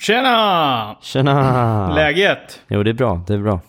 [0.00, 0.96] Tjena!
[1.02, 1.94] Tjena!
[1.94, 2.60] Läget?
[2.68, 3.22] Jo, det är bra.
[3.26, 3.60] Det är bra.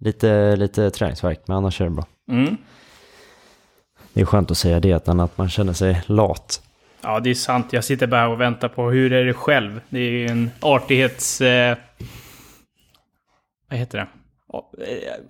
[0.00, 2.06] Lite, lite träningsvärk, men annars är det bra.
[2.30, 2.56] Mm.
[4.12, 6.62] Det är skönt att säga det, utan att man känner sig lat.
[7.02, 7.72] Ja, det är sant.
[7.72, 9.80] Jag sitter bara och väntar på hur är det själv?
[9.88, 11.40] Det är ju en artighets...
[11.40, 11.76] Eh,
[13.70, 14.06] vad heter det?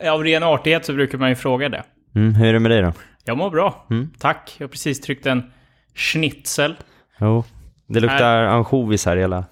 [0.00, 1.82] Eh, Av ren artighet så brukar man ju fråga det.
[2.14, 2.92] Mm, hur är det med dig då?
[3.24, 3.86] Jag mår bra.
[3.90, 4.10] Mm.
[4.18, 4.54] Tack.
[4.58, 5.52] Jag har precis tryckt en
[5.94, 6.76] schnitzel.
[7.18, 7.44] Jo,
[7.92, 9.44] det luktar ansjovis här i hela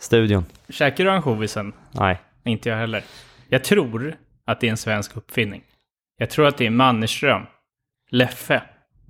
[0.00, 0.44] studion.
[0.68, 1.72] Käkar du ansjovisen?
[1.92, 2.20] Nej.
[2.44, 3.02] Inte jag heller.
[3.48, 5.62] Jag tror att det är en svensk uppfinning.
[6.16, 7.42] Jag tror att det är Mannerström,
[8.10, 8.62] Leffe.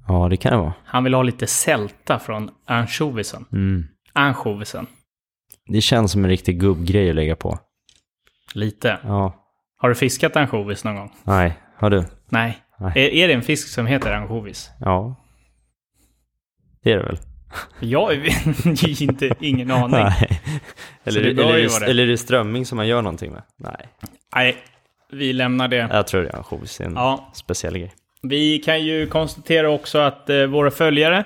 [0.09, 0.73] Ja, det kan det vara.
[0.85, 3.45] Han vill ha lite sälta från ansjovisen.
[3.53, 3.85] Mm.
[4.13, 4.87] Ansjovisen.
[5.67, 7.59] Det känns som en riktig gubbgrej att lägga på.
[8.55, 8.99] Lite.
[9.03, 9.35] Ja.
[9.77, 11.13] Har du fiskat ansjovis någon gång?
[11.23, 12.05] Nej, har du?
[12.29, 12.59] Nej.
[12.79, 12.93] Nej.
[12.95, 14.71] Är, är det en fisk som heter ansjovis?
[14.81, 15.17] Ja.
[16.83, 17.19] Det är det väl?
[17.81, 18.13] Jag har
[19.03, 19.91] inte ingen aning.
[19.91, 20.41] Nej.
[21.05, 23.43] Eller, det eller, är det, eller är det strömming som man gör någonting med?
[23.57, 23.89] Nej.
[24.35, 24.57] Nej,
[25.13, 25.77] vi lämnar det.
[25.93, 26.81] Jag tror det är ansjovis.
[26.81, 27.31] En Ja.
[27.35, 27.93] speciell grej.
[28.23, 31.25] Vi kan ju konstatera också att eh, våra följare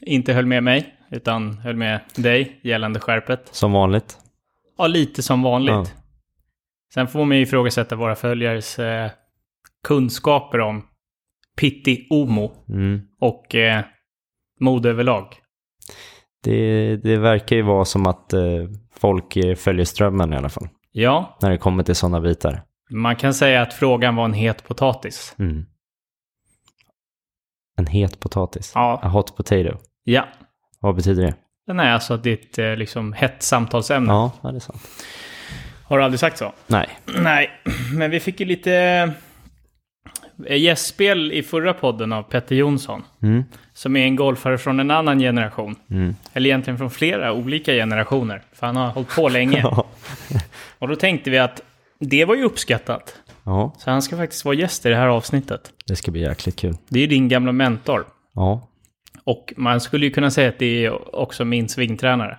[0.00, 3.48] inte höll med mig, utan höll med dig gällande skärpet.
[3.50, 4.18] Som vanligt.
[4.78, 5.72] Ja, lite som vanligt.
[5.72, 5.86] Ja.
[6.94, 9.10] Sen får man ju ifrågasätta våra följares eh,
[9.86, 10.86] kunskaper om
[11.56, 13.00] Pitti Omo Mm.
[13.20, 13.84] och eh,
[14.62, 15.26] mode överlag.
[16.44, 18.40] Det, det verkar ju vara som att eh,
[19.00, 20.68] folk följer strömmen i alla fall.
[20.92, 22.62] Ja, När det kommer till sådana bitar.
[22.90, 25.34] man kan säga att frågan var en het potatis.
[25.38, 25.64] Mm.
[27.78, 28.72] En het potatis.
[28.74, 29.00] Ja.
[29.02, 29.76] A hot potato.
[30.04, 30.28] Ja,
[30.80, 31.34] Vad betyder det?
[31.66, 34.12] den är alltså ditt eh, liksom hett samtalsämne.
[34.12, 34.82] Ja, ja det är sant.
[35.84, 36.52] Har du aldrig sagt så?
[36.66, 36.88] Nej.
[37.22, 37.50] Nej,
[37.96, 38.74] men vi fick ju lite
[40.46, 43.02] eh, gästspel i förra podden av Petter Jonsson.
[43.22, 43.44] Mm.
[43.82, 45.76] Som är en golfare från en annan generation.
[45.90, 46.16] Mm.
[46.32, 48.42] Eller egentligen från flera olika generationer.
[48.52, 49.64] För han har hållit på länge.
[50.78, 51.60] Och då tänkte vi att
[51.98, 53.16] det var ju uppskattat.
[53.44, 55.70] ja, Så han ska faktiskt vara gäst i det här avsnittet.
[55.86, 56.76] det ska bli jäkligt kul.
[56.88, 58.04] Det är ju din gamla mentor.
[58.34, 58.68] Ja,
[59.24, 62.38] Och man skulle ju kunna säga att det är också min svingtränare.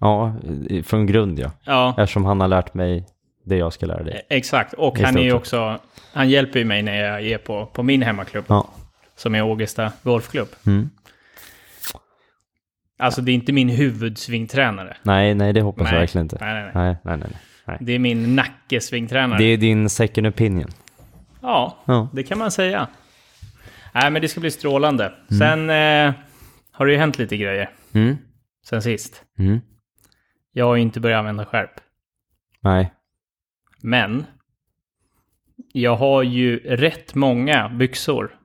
[0.00, 0.34] ja
[0.84, 1.50] från grund ja.
[1.64, 3.06] Ja, Eftersom han har lärt mig
[3.44, 4.26] det jag ska lära dig.
[4.28, 4.72] exakt.
[4.74, 5.78] Och I han är också...
[6.12, 8.44] Han hjälper ju mig när jag är på, på min hemmaklubb.
[8.48, 8.68] Ja.
[9.18, 10.48] Som är Ågesta Golfklubb.
[10.66, 10.90] Mm.
[12.98, 14.96] Alltså det är inte min huvudsvingtränare.
[15.02, 16.00] Nej, nej, det hoppas jag Nej.
[16.00, 16.36] verkligen inte.
[16.40, 16.84] Nej, nej, nej.
[16.84, 17.40] Nej, nej, nej.
[17.66, 17.76] nej.
[17.80, 19.38] Det är min nackesvingtränare.
[19.38, 20.68] Det är din second opinion.
[21.42, 22.08] Ja, Ja.
[22.12, 22.88] det kan man säga.
[23.94, 25.12] Nej, men det ska bli strålande.
[25.30, 25.38] Mm.
[25.38, 26.14] Sen eh,
[26.72, 28.16] har det ju hänt lite grejer Mm.
[28.68, 29.24] sen sist.
[29.38, 29.60] Mm.
[30.52, 31.70] Jag har ju inte börjat använda skärp.
[32.60, 32.92] Nej.
[33.82, 34.24] Men
[35.72, 38.37] jag har ju rätt många byxor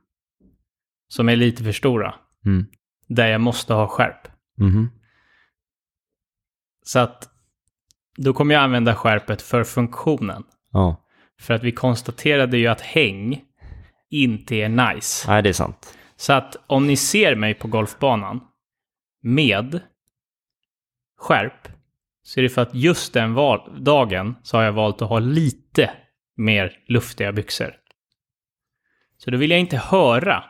[1.13, 2.15] som är lite för stora.
[2.45, 2.65] Mm.
[3.07, 4.27] Där jag måste ha skärp.
[4.57, 4.89] Mhm.
[6.85, 7.29] Så att
[8.17, 10.43] då kommer jag använda skärpet för funktionen.
[10.71, 11.05] Ja.
[11.39, 13.41] För att vi konstaterade ju att häng
[14.09, 15.31] inte är nice.
[15.31, 15.97] Nej, det är sant.
[16.15, 18.41] Så att om ni ser mig på golfbanan
[19.21, 19.79] med
[21.17, 21.67] skärp
[22.23, 23.35] så är det för att just den
[23.79, 25.91] dagen så har jag valt att ha lite
[26.35, 27.75] mer luftiga byxor.
[29.17, 30.43] Så då vill jag inte höra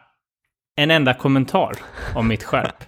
[0.76, 1.72] en enda kommentar
[2.16, 2.84] om mitt skärp.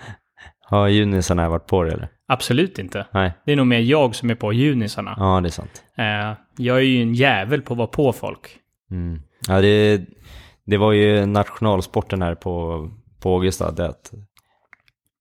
[0.60, 2.08] Har junisarna varit på det eller?
[2.28, 3.06] Absolut inte.
[3.10, 3.32] Nej.
[3.46, 5.14] Det är nog mer jag som är på junisarna.
[5.18, 5.82] Ja, det är sant.
[5.96, 8.58] Eh, jag är ju en jävel på att vara på folk.
[8.90, 9.22] Mm.
[9.48, 10.00] Ja, det,
[10.66, 12.88] det var ju nationalsporten här på,
[13.22, 13.70] på Ågesta.
[13.70, 14.12] Det att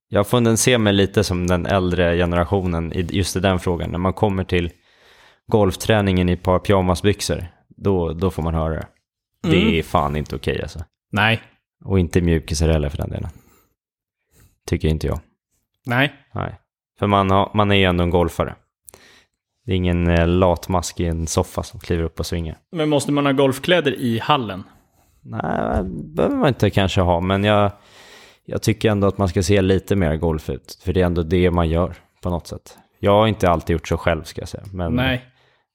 [0.07, 3.89] jag får se mig lite som den äldre generationen i just i den frågan.
[3.91, 4.71] När man kommer till
[5.47, 8.87] golfträningen i ett par pyjamasbyxor, då, då får man höra det.
[9.43, 9.73] Det Mm.
[9.73, 10.79] är fan inte okej alltså.
[11.11, 11.41] Nej,
[11.83, 13.29] Och inte mjukisar heller för den delen.
[14.67, 15.19] Tycker inte jag.
[15.85, 16.13] nej.
[16.33, 16.59] Nej.
[16.99, 18.55] För man, har, man är ju ändå en golfare.
[19.65, 22.57] Det är ingen eh, latmask i en soffa som kliver upp och svingar.
[22.71, 24.63] Men måste man ha golfkläder i hallen?
[25.21, 27.71] Nej, det behöver man inte kanske ha, men jag,
[28.45, 30.81] jag tycker ändå att man ska se lite mer golf ut.
[30.83, 32.77] För det är ändå det man gör på något sätt.
[32.99, 34.63] Jag har inte alltid gjort så själv ska jag säga.
[34.73, 35.25] Men, Nej.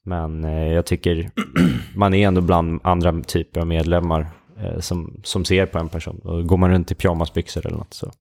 [0.04, 1.30] men eh, jag tycker
[1.96, 4.26] man är ändå bland andra typer av medlemmar
[4.80, 6.20] som, som ser på en person.
[6.24, 8.12] Och går man runt i pyjamasbyxor eller något så,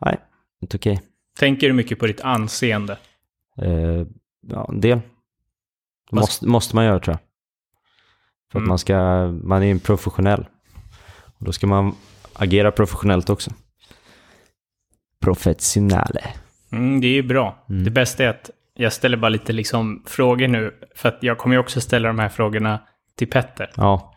[0.00, 0.18] nej,
[0.62, 1.00] inte okej.
[1.38, 2.98] Tänker du mycket på ditt anseende?
[3.62, 4.06] Eh,
[4.48, 5.00] ja, en del.
[6.10, 7.20] Måste, måste man göra tror jag.
[8.52, 8.64] För Mm.
[8.66, 8.96] att man ska,
[9.44, 10.46] man är en professionell.
[11.38, 11.94] Och då ska man
[12.32, 13.50] agera professionellt också.
[15.20, 16.20] Professionale.
[16.72, 17.64] Mm, det är ju bra.
[17.68, 17.84] Mm.
[17.84, 20.74] Det bästa är att jag ställer bara lite liksom frågor nu.
[20.96, 22.80] För att jag kommer ju också ställa de här frågorna
[23.16, 23.70] till Petter.
[23.76, 24.11] Ja,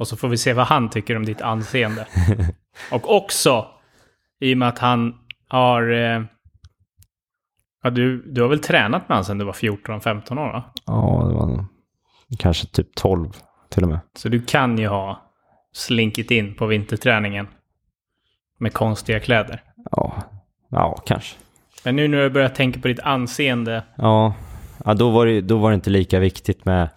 [0.00, 2.06] Och så får vi se vad han tycker om ditt anseende.
[2.92, 3.66] och också,
[4.40, 5.14] i och med att han
[5.48, 6.22] har eh,
[7.82, 10.52] Ja, du, du har väl tränat med honom sedan du var 14-15 år?
[10.52, 10.64] Va?
[10.86, 11.64] Ja, det var nog
[12.38, 13.28] kanske typ 12
[13.68, 14.00] till och med.
[14.16, 15.22] Så du kan ju ha
[15.72, 17.48] slinkit in på vinterträningen
[18.58, 19.62] med konstiga kläder.
[19.90, 20.22] Ja,
[20.70, 21.36] ja kanske.
[21.84, 23.84] Men nu när du börjar tänka på ditt anseende.
[23.96, 24.34] Ja,
[24.84, 26.88] ja då, var det, då var det inte lika viktigt med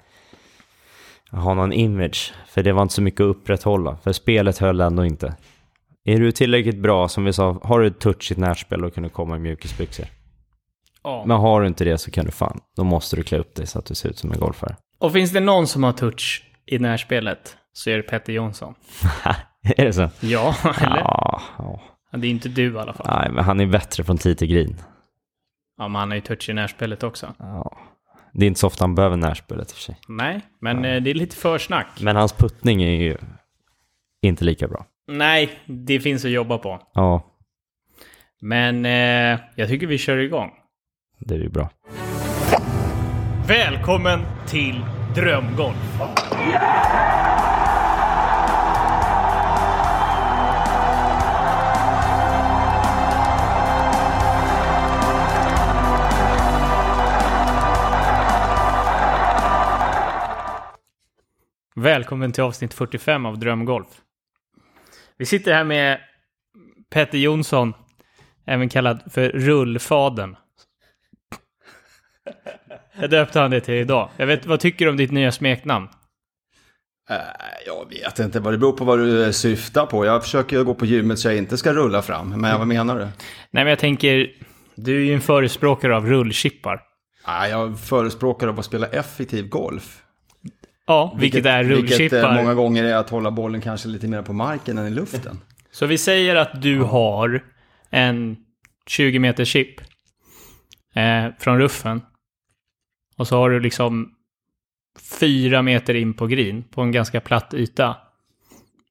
[1.33, 2.33] ha någon image.
[2.47, 3.97] För det var inte så mycket att upprätthålla.
[4.03, 5.35] För spelet höll ändå inte.
[6.05, 9.09] Är du tillräckligt bra, som vi sa, har du ett touchigt närspel då kan du
[9.09, 10.05] komma i mjukisbyxor.
[11.03, 11.23] Ja.
[11.27, 13.67] Men har du inte det så kan du fan, då måste du klä upp dig
[13.67, 14.75] så att du ser ut som en golfare.
[14.99, 18.75] Och finns det någon som har touch i närspelet så är det Petter Jonsson.
[19.63, 20.09] är det så?
[20.19, 20.97] Ja, eller?
[20.97, 21.81] Ja, ja.
[22.11, 23.07] Det är inte du i alla fall.
[23.09, 24.75] Nej, men han är bättre från tid till green.
[25.77, 27.33] Ja, men han har ju touch i närspelet också.
[27.39, 27.77] Ja.
[28.33, 29.97] Det är inte så ofta han behöver närspelet i och för sig.
[30.07, 31.87] Nej, men eh, det är lite försnack.
[32.01, 33.17] Men hans puttning är ju
[34.21, 34.85] inte lika bra.
[35.07, 36.79] Nej, det finns att jobba på.
[36.93, 37.23] Ja,
[38.41, 40.51] Men eh, jag tycker vi kör igång.
[41.19, 41.69] det är ju bra.
[43.47, 44.81] Välkommen till
[45.15, 45.99] Drömgolf!
[61.83, 63.87] Välkommen till avsnitt 45 av Drömgolf.
[65.17, 65.99] Vi sitter här med
[66.89, 67.73] Petter Jonsson,
[68.45, 70.35] även kallad för Rullfaden.
[72.99, 74.09] Jag döpte han det till idag.
[74.17, 75.87] Jag vet, vad tycker du om ditt nya smeknamn?
[77.09, 77.15] Äh,
[77.65, 80.05] Jag vet inte vad det beror på vad du syftar på.
[80.05, 82.41] Jag försöker gå på gymmet så jag inte ska rulla fram.
[82.41, 83.01] Men vad menar du?
[83.05, 83.13] Nej,
[83.51, 84.31] men jag tänker,
[84.75, 86.81] du är ju en förespråkare av rullchippar.
[87.25, 90.02] Jag förespråkar att spela effektiv golf.
[90.87, 92.29] Ja, vilket, är Vilket rullchippar.
[92.29, 95.39] eh, många gånger är att hålla bollen kanske lite mer på marken än i luften.
[95.71, 97.43] Så vi säger att du har
[97.89, 98.37] en
[98.87, 99.81] 20 meter chip
[100.95, 102.01] eh, från ruffen.
[103.17, 104.09] Och så har du liksom
[105.19, 107.97] fyra meter in på green på en ganska platt yta.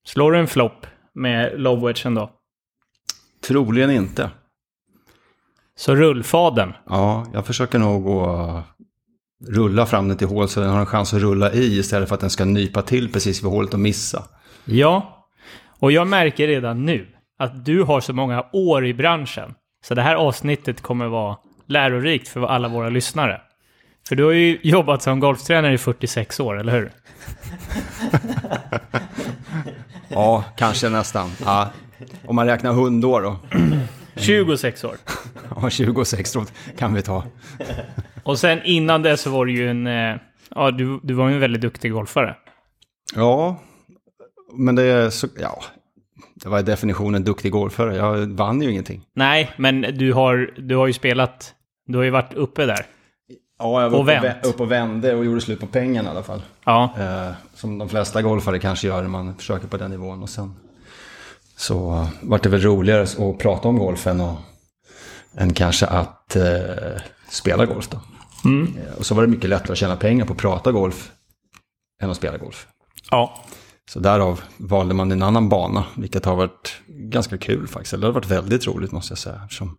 [0.05, 2.31] Slår du en flopp med lobwedgen då?
[3.47, 4.31] Troligen inte.
[5.77, 6.73] Så rullfaden.
[6.87, 8.62] Ja, jag försöker nog gå
[9.49, 12.15] rulla fram den till hål så den har en chans att rulla i istället för
[12.15, 14.25] att den ska nypa till precis vid hålet och missa.
[14.65, 15.27] Ja,
[15.79, 17.06] och jag märker redan nu
[17.39, 19.55] att du har så många år i branschen.
[19.85, 21.37] Så det här avsnittet kommer vara
[21.67, 23.41] lärorikt för alla våra lyssnare.
[24.09, 26.91] För du har ju jobbat som golftränare i 46 år, eller hur?
[30.15, 31.31] Ja, kanske nästan.
[31.44, 31.71] Ja.
[32.27, 33.37] Om man räknar hundår då.
[34.17, 34.97] 26 år.
[35.62, 36.44] Ja, 26 då
[36.79, 37.25] kan vi ta.
[38.23, 39.87] Och sen innan det så var du ju en...
[39.87, 40.17] eh,
[40.55, 42.37] Ja, du, du var ju en väldigt duktig golfare.
[43.14, 43.61] Ja,
[44.55, 45.62] men det är så, ja,
[46.35, 47.97] det var definitionen duktig golfare.
[47.97, 49.03] Jag vann ju ingenting.
[49.14, 51.55] Nej, men du har, du har ju spelat...
[51.87, 52.87] Du har ju varit uppe där.
[53.58, 56.11] Ja, jag var Och uppe och, upp och vände och gjorde slut på pengarna i
[56.12, 56.43] alla fall.
[56.65, 60.23] Ja, Eh, som de flesta golfare kanske gör när man försöker på den nivån.
[60.23, 60.55] Och sen
[61.62, 64.37] så uh, vart det väl roligare att prata om golfen och,
[65.37, 67.00] än kanske att eh,
[67.31, 67.97] spela golf då.
[68.79, 71.11] Eh, och så var det mycket lättare att tjäna pengar på att prata golf
[72.03, 72.67] än att spela golf.
[73.11, 73.44] ja.
[73.91, 78.00] Så därav valde man en annan bana, vilket har varit ganska kul faktiskt.
[78.00, 79.41] Det har varit väldigt roligt måste jag säga.
[79.44, 79.76] Eftersom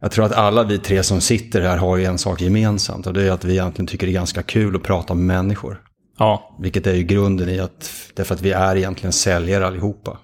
[0.00, 3.12] jag tror att alla vi tre som sitter här har ju en sak gemensamt och
[3.12, 5.82] det är att vi egentligen tycker det är ganska kul att prata med människor.
[6.18, 10.18] Ja, Vilket är ju grunden i att, därför att vi är egentligen säljare allihopa.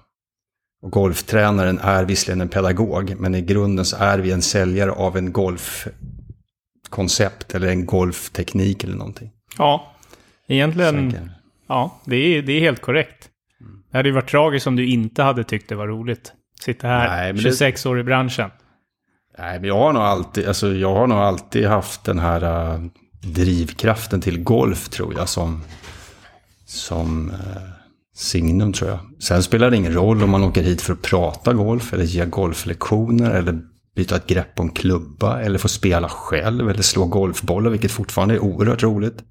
[0.83, 5.17] Och golftränaren är visserligen en pedagog, men i grunden så är vi en säljare av
[5.17, 9.31] en golfkoncept eller en golfteknik eller någonting.
[9.57, 9.89] ja.
[10.47, 11.11] Egentligen...
[11.11, 11.27] Säkert.
[11.67, 13.29] Ja, det är, det är helt korrekt.
[13.91, 16.33] Det hade ju varit tragiskt om du inte hade tyckt det var roligt.
[16.61, 18.49] Sitta här, Nej, men det- 26 år i branschen.
[19.37, 22.79] Nej, men jag har nog alltid, alltså jag har nog alltid haft den här äh,
[23.21, 25.61] drivkraften till golf tror jag som,
[26.65, 27.35] som äh,
[28.13, 28.99] signum tror jag.
[29.19, 32.25] Sen spelar det ingen roll om man åker hit för att prata golf eller ge
[32.25, 33.61] golflektioner eller
[33.95, 38.39] byta ett grepp en klubba eller få spela själv eller slå golfbollar, vilket fortfarande är
[38.39, 39.23] oerhört roligt.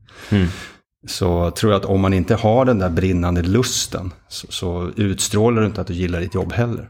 [1.06, 5.60] Så tror jag att om man inte har den där brinnande lusten så, så utstrålar
[5.60, 6.88] du inte att du gillar ditt jobb heller.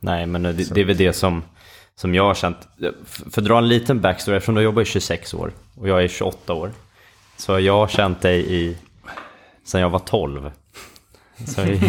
[0.00, 1.42] Nej, men det, det är väl det som,
[1.94, 2.56] som jag har känt.
[3.04, 6.08] För att dra en liten backstory, eftersom du jobbar i 26 år och jag är
[6.08, 6.70] 28 år.
[7.36, 8.76] Så har jag känt dig i,
[9.64, 10.50] sen jag var 12.
[11.58, 11.80] I,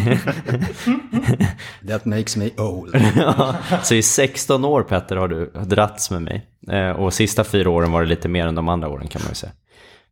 [1.88, 2.96] That makes me old.
[3.84, 6.48] så i 16 år Petter har du dratts med mig.
[6.72, 9.30] Eh, och sista fyra åren var det lite mer än de andra åren kan man
[9.32, 9.52] ju säga.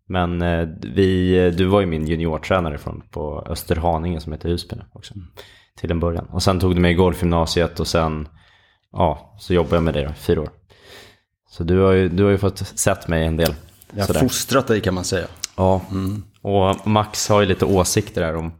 [0.07, 5.13] Men eh, vi, du var ju min juniortränare från, på Österhaninge som heter Husby också.
[5.77, 6.25] Till en början.
[6.25, 8.27] Och sen tog du mig i golfgymnasiet och sen
[8.91, 10.49] ja, så jobbade jag med dig då, i fyra år.
[11.49, 13.53] Så du har ju, du har ju fått sett mig en del.
[13.95, 15.27] Jag har fostrat dig kan man säga.
[15.57, 15.81] Ja,
[16.41, 18.51] och Max har ju lite åsikter där om,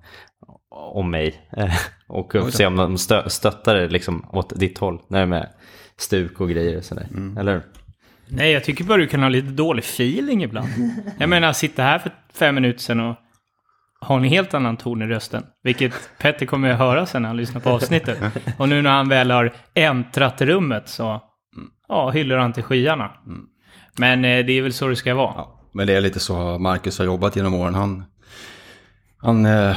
[0.92, 1.50] om mig.
[1.58, 1.74] Eh,
[2.08, 5.00] Och se om de stö, stöttar det liksom åt ditt håll.
[5.08, 5.50] När det är med
[5.98, 7.08] stuk och grejer och sådär.
[7.40, 7.64] Eller hur?
[8.28, 10.68] Nej, jag tycker bara du kan ha lite dålig feeling ibland.
[11.20, 13.16] Jag menar, sitta här för fem minuter sedan och
[14.08, 15.44] ha en helt annan ton i rösten.
[15.64, 18.18] Vilket Petter kommer att höra sen när han lyssnar på avsnittet.
[18.58, 21.22] Och nu när han väl har äntrat rummet så
[21.88, 23.12] ja, hyllar han till skyarna.
[23.98, 25.34] Men eh, det är väl så det ska vara.
[25.36, 27.76] Ja, men det är lite så Marcus har jobbat genom åren.
[27.76, 28.04] Han,
[29.18, 29.76] han, eh,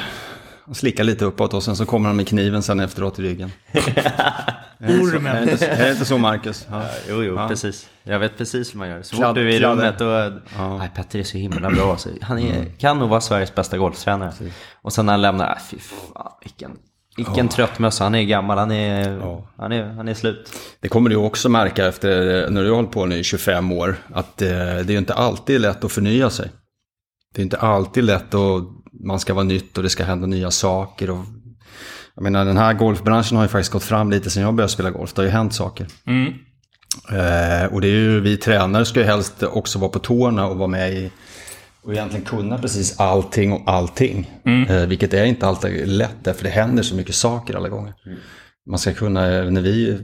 [0.66, 3.52] han slickar lite uppåt och sen så kommer han med kniven sen efteråt i ryggen.
[4.78, 5.48] Är det Ormen.
[5.48, 6.66] inte, är det inte så Marcus?
[6.70, 6.82] Ja.
[7.08, 7.48] Jo, jo, Ja.
[7.48, 7.88] precis.
[8.02, 9.02] Jag vet precis hur man gör.
[9.02, 10.06] Så fort du är i rummet och...
[10.56, 10.78] Ja.
[10.78, 11.96] Nej, Petter är så himla bra.
[11.96, 14.32] Så han är, kan nog vara Sveriges bästa golftränare.
[14.82, 16.70] Och sen när han lämnar, äh, fy fan, vilken,
[17.16, 18.04] vilken trött mössa.
[18.04, 19.46] Han är gammal, han är, Ja.
[19.56, 20.52] han är, han är slut.
[20.80, 23.96] Det kommer du också märka efter när du har hållit på nu i 25 år.
[24.14, 26.50] Att eh, det är ju inte alltid lätt att förnya sig.
[27.34, 28.62] Det är inte alltid lätt att
[29.00, 31.10] man ska vara nytt och det ska hända nya saker.
[31.10, 31.24] Och,
[32.14, 34.90] jag menar den här golfbranschen har ju faktiskt gått fram lite sedan jag började spela
[34.90, 35.12] golf.
[35.12, 35.86] Det har ju hänt saker.
[36.06, 36.32] Mm.
[37.10, 40.56] Eh, och det är ju, vi tränare ska ju helst också vara på tårna och
[40.56, 41.10] vara med i
[41.84, 44.30] och egentligen kunna precis allting och allting.
[44.68, 47.94] Eh, vilket är inte alltid lätt därför det händer så mycket saker alla gånger.
[48.70, 49.98] Man ska kunna, när vi,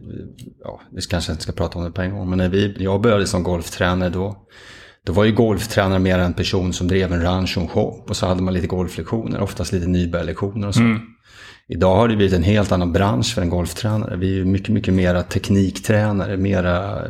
[0.65, 3.01] ja vi kanske inte ska prata om det på en gång, men när vi, jag
[3.01, 4.47] började som golftränare då,
[5.07, 8.17] då var ju golftränare mer en person som drev en ranch och en shop och
[8.17, 10.81] så hade man lite golflektioner, oftast lite nybörjarlektioner och så.
[11.73, 14.17] Idag har det blivit en helt annan bransch för en golftränare.
[14.17, 17.09] Vi är ju mycket, mycket mera tekniktränare, mera, eh,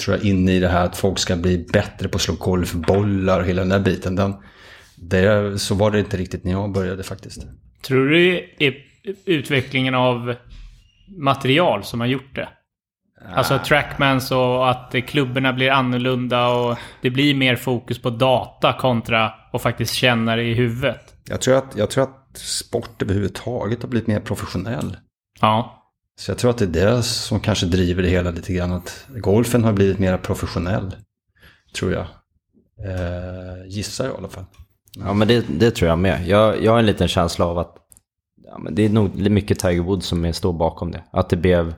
[0.00, 3.40] tror jag, inne i det här att folk ska bli bättre på att slå golfbollar
[3.40, 4.16] och hela den där biten.
[4.16, 4.34] Den,
[4.96, 7.46] det, så var det inte riktigt när jag började faktiskt.
[7.82, 8.74] Tror du det är
[9.24, 10.34] utvecklingen av
[11.18, 12.48] material som har gjort det?
[13.28, 19.32] Alltså trackmans och att klubborna blir annorlunda och det blir mer fokus på data kontra
[19.52, 21.14] att faktiskt känna det i huvudet.
[21.28, 24.96] Jag tror att, jag tror att sport överhuvudtaget har blivit mer professionell.
[25.40, 25.80] Ja.
[26.16, 28.72] Så jag tror att det är det som kanske driver det hela lite grann.
[28.72, 30.96] Att golfen har blivit mer professionell,
[31.76, 32.06] tror jag.
[32.86, 34.44] Eh, gissar jag i alla fall.
[34.98, 36.26] Ja, men det, det tror jag med.
[36.26, 37.76] Jag, jag har en liten känsla av att
[38.44, 41.02] ja, men det är nog mycket Tiger Woods som står bakom det.
[41.12, 41.74] Att det blev,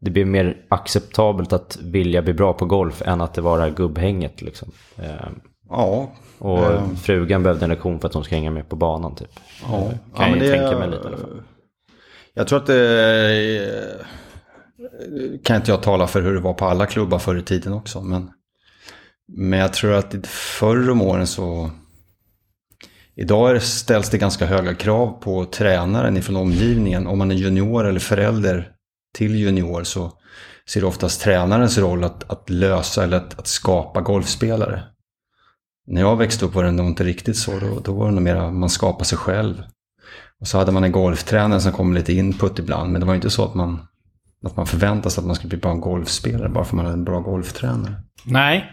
[0.00, 4.42] det blev mer acceptabelt att vilja bli bra på golf än att det var gubbhänget.
[4.42, 4.70] Liksom.
[4.96, 5.28] Eh,
[5.70, 6.96] Ja, och Ehm.
[6.96, 9.40] frugan behövde en lektion för att hon ska hänga med på banan typ.
[9.62, 11.42] Ja, kan ja, jag det, tänka mig lite i alla fall.
[12.34, 14.04] Jag tror att det...
[15.44, 18.00] kan inte jag tala för hur det var på alla klubbar förr i tiden också.
[18.00, 18.30] Men,
[19.28, 21.70] men jag tror att förr om åren så...
[23.14, 27.06] Idag ställs det ganska höga krav på tränaren ifrån omgivningen.
[27.06, 28.72] Om man är junior eller förälder
[29.18, 30.12] till junior så
[30.68, 34.82] ser det oftast tränarens roll att, att lösa eller att, att skapa golfspelare.
[35.86, 37.58] När jag växte upp var det nog inte riktigt så.
[37.58, 39.62] Då, då var det nog mer man skapar sig själv.
[40.40, 42.92] Och så hade man en golftränare som kom lite input ibland.
[42.92, 43.78] Men det var inte så att man,
[44.44, 46.98] att man förväntade sig att man skulle bli bra golfspelare bara för att man hade
[46.98, 47.94] en bra golftränare.
[48.24, 48.72] Nej.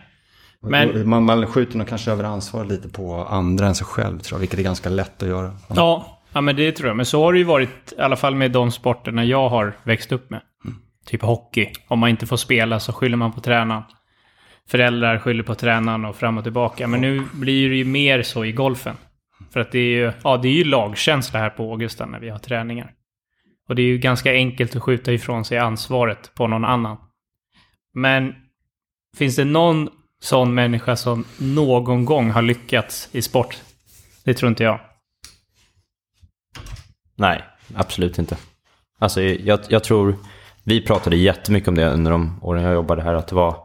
[0.61, 4.35] Men- Man, man skjuter nog kanske över ansvaret lite på andra än sig själv tror
[4.37, 5.53] jag, vilket är ganska lätt att göra.
[5.75, 6.97] Ja, ja, men det tror jag.
[6.97, 10.11] Men så har det ju varit, i alla fall med de sporterna jag har växt
[10.11, 10.41] upp med.
[11.05, 11.67] Typ hockey.
[11.87, 13.83] Om man inte får spela så skyller man på tränaren.
[14.69, 16.87] Föräldrar skyller på tränaren och fram och tillbaka.
[16.87, 18.95] Men nu blir det ju mer så i golfen.
[19.53, 22.29] För att det är ju, ja, det är ju lagkänsla här på Augusta när vi
[22.29, 22.91] har träningar.
[23.69, 26.97] Och det är ju ganska enkelt att skjuta ifrån sig ansvaret på någon annan.
[27.93, 28.35] Men
[29.17, 29.89] finns det någon
[30.21, 33.57] sån människa som någon gång har lyckats i sport?
[34.23, 34.79] Det tror inte jag.
[37.15, 37.43] Nej,
[37.75, 38.37] absolut inte.
[38.99, 40.15] Alltså jag, jag tror,
[40.63, 43.57] vi pratade jättemycket om det under de åren jag jobbade här, att det var,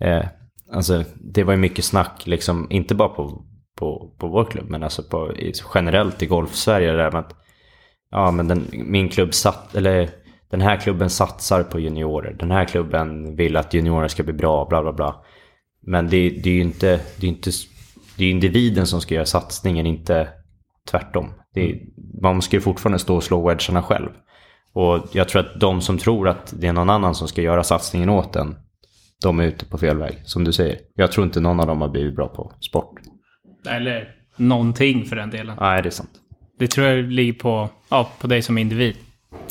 [0.00, 0.24] eh,
[0.72, 3.44] alltså det var ju mycket snack, liksom, inte bara på,
[3.76, 7.34] på, på vår klubb, men alltså på, i, generellt i golf-Sverige, där med att,
[8.10, 10.10] ja men den, min klubb satt, eller
[10.50, 14.66] den här klubben satsar på juniorer, den här klubben vill att juniorer ska bli bra,
[14.68, 15.24] bla bla bla.
[15.86, 17.50] Men det, det är ju inte, det är inte,
[18.16, 20.28] det är individen som ska göra satsningen, inte
[20.90, 21.32] tvärtom.
[21.54, 21.80] Det
[22.22, 24.08] man ska ju fortfarande stå och slå wedgarna själv.
[24.72, 27.64] Och jag tror att de som tror att det är någon annan som ska göra
[27.64, 28.56] satsningen åt en,
[29.22, 30.78] de är ute på fel väg, som du säger.
[30.94, 33.00] Jag tror inte någon av dem har blivit bra på sport.
[33.68, 35.56] Eller någonting för den delen.
[35.60, 36.10] Nej, det är sant.
[36.58, 38.96] Det tror jag ligger på, ja, på dig som individ.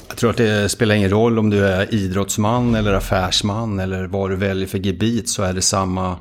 [0.07, 4.29] Jag tror att det spelar ingen roll om du är idrottsman eller affärsman eller vad
[4.29, 6.17] du väljer för gebit så är det samma.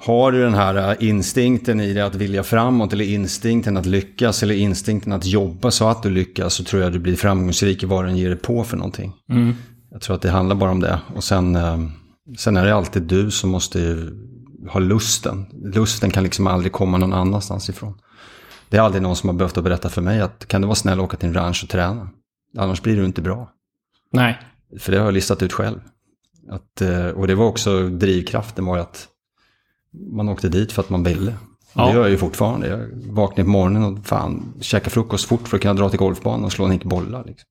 [0.00, 4.54] Har du den här instinkten i dig att vilja framåt eller instinkten att lyckas eller
[4.54, 8.04] instinkten att jobba så att du lyckas så tror jag du blir framgångsrik i vad
[8.04, 9.12] den ger dig på för någonting.
[9.90, 11.00] Jag tror att det handlar bara om det.
[11.14, 11.78] Och sen, eh,
[12.38, 14.10] Sen är det alltid du som måste
[14.68, 15.46] ha lusten.
[15.74, 17.94] Lusten kan liksom aldrig komma någon annanstans ifrån.
[18.68, 20.74] Det är aldrig någon som har behövt att berätta för mig att kan du vara
[20.74, 22.08] snäll och åka till en ranch och träna?
[22.58, 23.50] Annars blir du inte bra.
[24.12, 24.38] Nej.
[24.78, 25.80] För det har jag listat ut själv.
[26.50, 29.08] Att, eh, och det var också drivkraften var att
[29.92, 31.34] man åkte dit för att man ville.
[31.72, 31.86] Ja.
[31.86, 32.68] Det gör jag ju fortfarande.
[32.68, 36.44] Jag vaknar på morgonen och fan, käkar frukost fort för att kunna dra till golfbanan
[36.44, 37.24] och slå en hink bollar.
[37.24, 37.48] Liksom.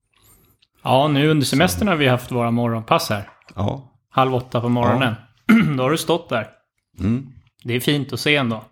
[0.82, 3.28] Ja, nu under semestern har vi haft våra morgonpass här.
[3.54, 3.92] Ja.
[4.10, 5.14] Halv åtta på morgonen.
[5.76, 6.48] Då har du stått där.
[6.98, 7.26] Mm.
[7.64, 8.64] Det är fint att se ändå.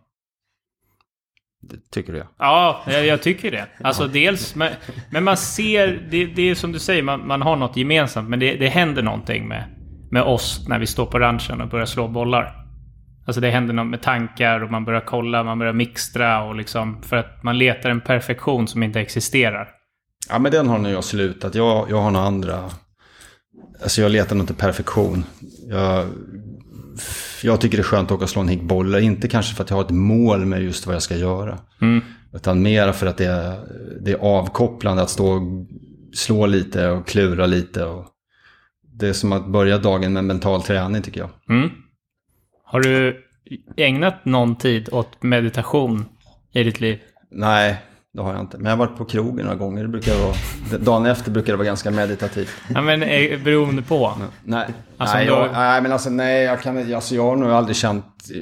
[1.61, 2.27] Det tycker du ja.
[2.39, 3.69] Ja, jag, jag tycker det.
[3.85, 4.73] Alltså dels, men,
[5.11, 8.29] men man ser, det, det är som du säger, man, man har något gemensamt.
[8.29, 9.65] Men det, det händer någonting med,
[10.11, 12.68] med oss när vi står på ranchen och börjar slå bollar.
[13.29, 17.03] Alltså det händer något med tankar och man börjar kolla, man börjar mixtra och liksom
[17.03, 19.69] för att man letar en perfektion som inte existerar.
[20.29, 21.55] Ja men den har nog jag slutat.
[21.55, 22.71] Jag, jag har några andra.
[23.83, 25.25] Alltså jag letar nog inte perfektion.
[25.69, 26.07] Jag,
[27.43, 28.99] jag tycker det är skönt att åka och slå en hink bollar.
[28.99, 31.59] Inte kanske för att jag har ett mål med just vad jag ska göra.
[31.81, 32.01] Mm.
[32.33, 33.59] Utan mer för att det är,
[34.01, 35.43] det är avkopplande att stå och
[36.15, 37.85] slå lite och klura lite.
[37.85, 38.07] Och
[38.99, 41.31] det är som att börja dagen med mental träning tycker jag.
[41.49, 41.71] Mm.
[42.71, 43.25] Har du
[43.77, 46.05] ägnat någon tid åt meditation
[46.53, 46.99] i ditt liv?
[47.31, 47.77] Nej,
[48.13, 48.57] det har jag inte.
[48.57, 49.83] Men jag har varit på krogen några gånger.
[49.83, 50.35] Det brukar vara,
[50.79, 52.51] dagen efter brukar det vara ganska meditativt.
[52.75, 54.13] Ja, men eh, beroende på.
[54.45, 57.51] Nej, Alltså, nej, du jag, nej, men alltså nej, jag kan alltså jag har nog
[57.51, 58.41] aldrig känt, eh,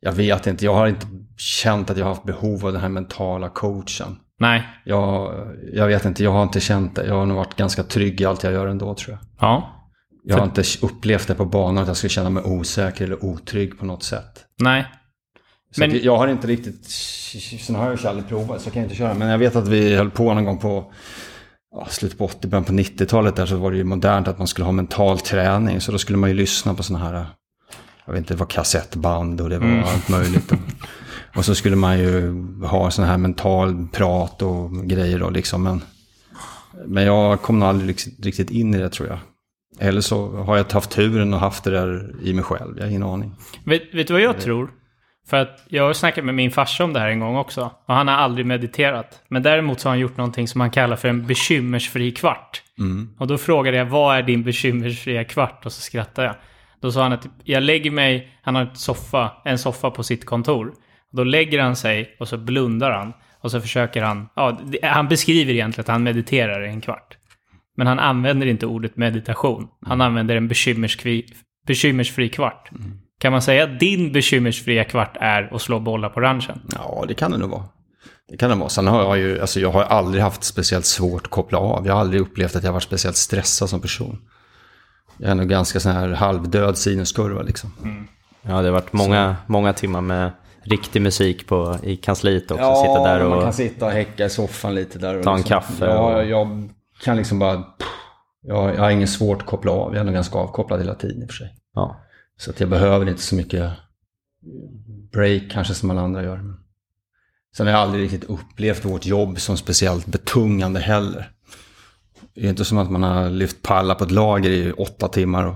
[0.00, 2.88] jag vet inte, jag har inte känt att jag har haft behov av den här
[2.88, 4.18] mentala coachen.
[4.38, 4.62] Nej.
[4.84, 5.34] Jag,
[5.72, 7.06] jag vet inte, jag har inte känt det.
[7.06, 9.48] Jag har nog varit ganska trygg i allt jag gör ändå tror jag.
[9.48, 9.75] Ja.
[10.28, 13.78] Jag har inte upplevt det på banan att jag skulle känna mig osäker eller otrygg
[13.78, 14.44] på något sätt.
[14.60, 14.86] Nej.
[15.74, 16.86] Så Men- jag har inte riktigt,
[17.60, 19.14] sen har jag ju aldrig provat så jag kan inte köra.
[19.14, 20.92] Men jag vet att vi höll på någon gång på
[21.74, 24.46] ja, slutet på 80, början på 90-talet där så var det ju modernt att man
[24.46, 25.80] skulle ha mental träning.
[25.80, 27.26] Så då skulle man ju lyssna på sådana här,
[28.06, 30.52] jag vet inte, det var kassettband och det var allt möjligt.
[31.36, 32.32] Och så skulle man ju
[32.64, 35.62] ha sådana här mental prat och grejer då liksom.
[35.62, 35.82] Men,
[36.86, 39.18] men jag kom nog aldrig riktigt in i det tror jag.
[39.78, 42.90] Eller så har jag haft turen och haft det där i mig själv, jag har
[42.90, 43.34] ingen aning.
[43.64, 44.70] Vet, vet du vad jag tror?
[45.28, 47.70] För att jag har snackat med min farsa om det här en gång också.
[47.86, 49.22] Och han har aldrig mediterat.
[49.28, 52.62] Men däremot så har han gjort någonting som han kallar för en bekymmersfri kvart.
[53.18, 55.66] Och då frågade jag, vad är din bekymmersfria kvart?
[55.66, 56.36] Och så skrattade jag.
[56.80, 60.26] Då sa han att jag lägger mig, han har ett soffa, en soffa på sitt
[60.26, 60.72] kontor.
[61.12, 63.12] Då lägger han sig och så blundar han.
[63.40, 67.16] Och så försöker han, ja, han beskriver egentligen att han mediterar i en kvart.
[67.76, 69.68] Men han använder inte ordet meditation.
[69.86, 71.26] Han använder en bekymmersfri,
[71.66, 72.70] bekymmersfri kvart.
[73.18, 76.60] Kan man säga att din bekymmersfria kvart är att slå bollar på ranchen?
[76.72, 77.64] Ja, det kan det nog vara.
[78.28, 78.68] Det kan det vara.
[78.68, 81.86] Sen har jag ju, alltså jag har aldrig haft speciellt svårt att koppla av.
[81.86, 84.18] Jag har aldrig upplevt att jag varit speciellt stressad som person.
[85.18, 87.70] Jag är nog ganska sån här halvdöd sinuskurva liksom.
[88.42, 90.30] Ja, det har varit många, många timmar med
[90.62, 92.74] riktig musik på, i kansliet också.
[92.74, 93.42] sitta där man och...
[93.42, 95.16] kan sitta och häcka i soffan lite där.
[95.18, 96.68] Och Ta en liksom, kaffe Ja, och- jag
[97.02, 97.64] kan liksom bara...
[98.42, 99.92] Jag, jag har inget svårt att koppla av.
[99.92, 101.56] Jag är nog ganska avkopplad hela tiden i och för sig.
[101.74, 102.00] Ja.
[102.38, 103.72] Så att jag behöver inte så mycket
[105.12, 106.54] break kanske som alla andra gör.
[107.56, 111.30] Sen har jag aldrig riktigt upplevt vårt jobb som speciellt betungande heller.
[112.34, 115.44] Det är inte som att man har lyft pallar på ett lager i åtta timmar
[115.46, 115.54] och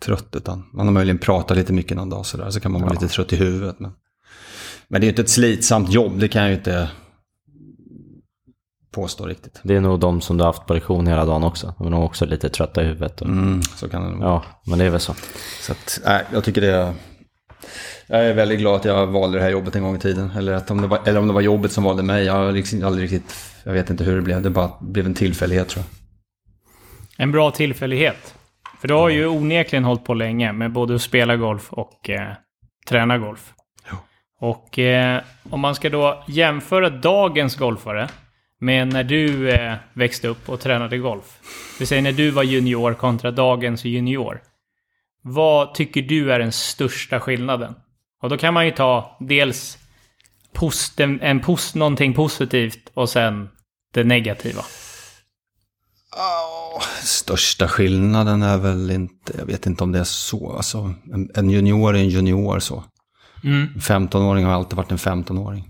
[0.00, 0.36] trött.
[0.36, 2.50] Utan man har möjligen pratat lite mycket någon dag sådär.
[2.50, 3.80] Så kan man vara lite trött i huvudet.
[3.80, 3.92] Men,
[4.88, 6.18] men det är inte ett slitsamt jobb.
[6.18, 6.90] Det kan jag ju inte
[8.92, 9.60] påstå riktigt.
[9.62, 11.74] Det är nog de som du har haft på lektion hela dagen också.
[11.78, 13.20] De är nog också lite trötta i huvudet.
[13.20, 13.28] Och...
[13.28, 14.22] Mm, så kan det nog.
[14.22, 15.14] Ja, men det är väl så.
[15.60, 16.92] Så att, nej, jag tycker det är...
[18.06, 20.30] Jag är väldigt glad att jag valde det här jobbet en gång i tiden.
[20.36, 22.24] Eller, att om, det var, eller om det var jobbet som valde mig.
[22.24, 23.34] Jag har liksom aldrig riktigt...
[23.64, 24.42] Jag vet inte hur det blev.
[24.42, 27.24] Det bara blev en tillfällighet tror jag.
[27.24, 28.34] En bra tillfällighet.
[28.80, 32.32] För du har ju onekligen hållit på länge med både att spela golf och eh,
[32.88, 33.52] träna golf.
[34.40, 38.08] Och eh, om man ska då jämföra dagens golfare
[38.60, 41.38] med när du eh, växte upp och tränade golf.
[41.78, 44.42] Vi säger när du var junior kontra dagens junior.
[45.22, 47.74] Vad tycker du är den största skillnaden?
[48.22, 49.78] Och då kan man ju ta dels
[50.52, 53.48] post, en, en post, någonting positivt och sen
[53.94, 54.62] det negativa.
[57.02, 59.34] Största skillnaden är väl inte...
[59.38, 60.56] Jag vet inte om det är så.
[60.56, 62.84] Alltså, en, en junior är en junior så.
[63.44, 63.68] Mm.
[63.74, 65.69] En 15-åring har alltid varit en 15-åring.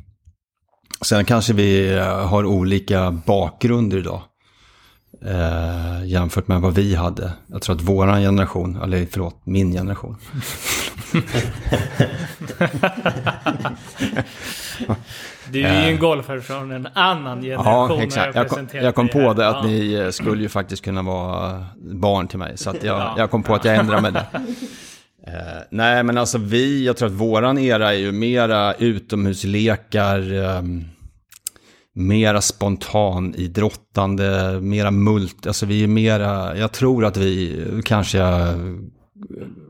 [1.05, 4.21] Sen kanske vi eh, har olika bakgrunder idag.
[5.27, 7.33] Eh, jämfört med vad vi hade.
[7.47, 10.17] Jag tror att våran generation, eller förlåt, min generation.
[15.51, 17.99] Du är ju en golfare från en annan generation.
[17.99, 18.35] Ja, exakt.
[18.37, 22.29] Jag kom, jag kom på det att ni eh, skulle ju faktiskt kunna vara barn
[22.29, 22.59] till mig.
[22.59, 23.15] Så jag, Ja.
[23.19, 24.25] jag kom på att jag ändrar mig där.
[25.27, 30.63] Eh, nej, men alltså vi, jag tror att våran era är ju mera utomhuslekar, eh,
[31.95, 38.59] mera spontan idrottande, mera mult, alltså vi är mera, jag tror att vi, kanske jag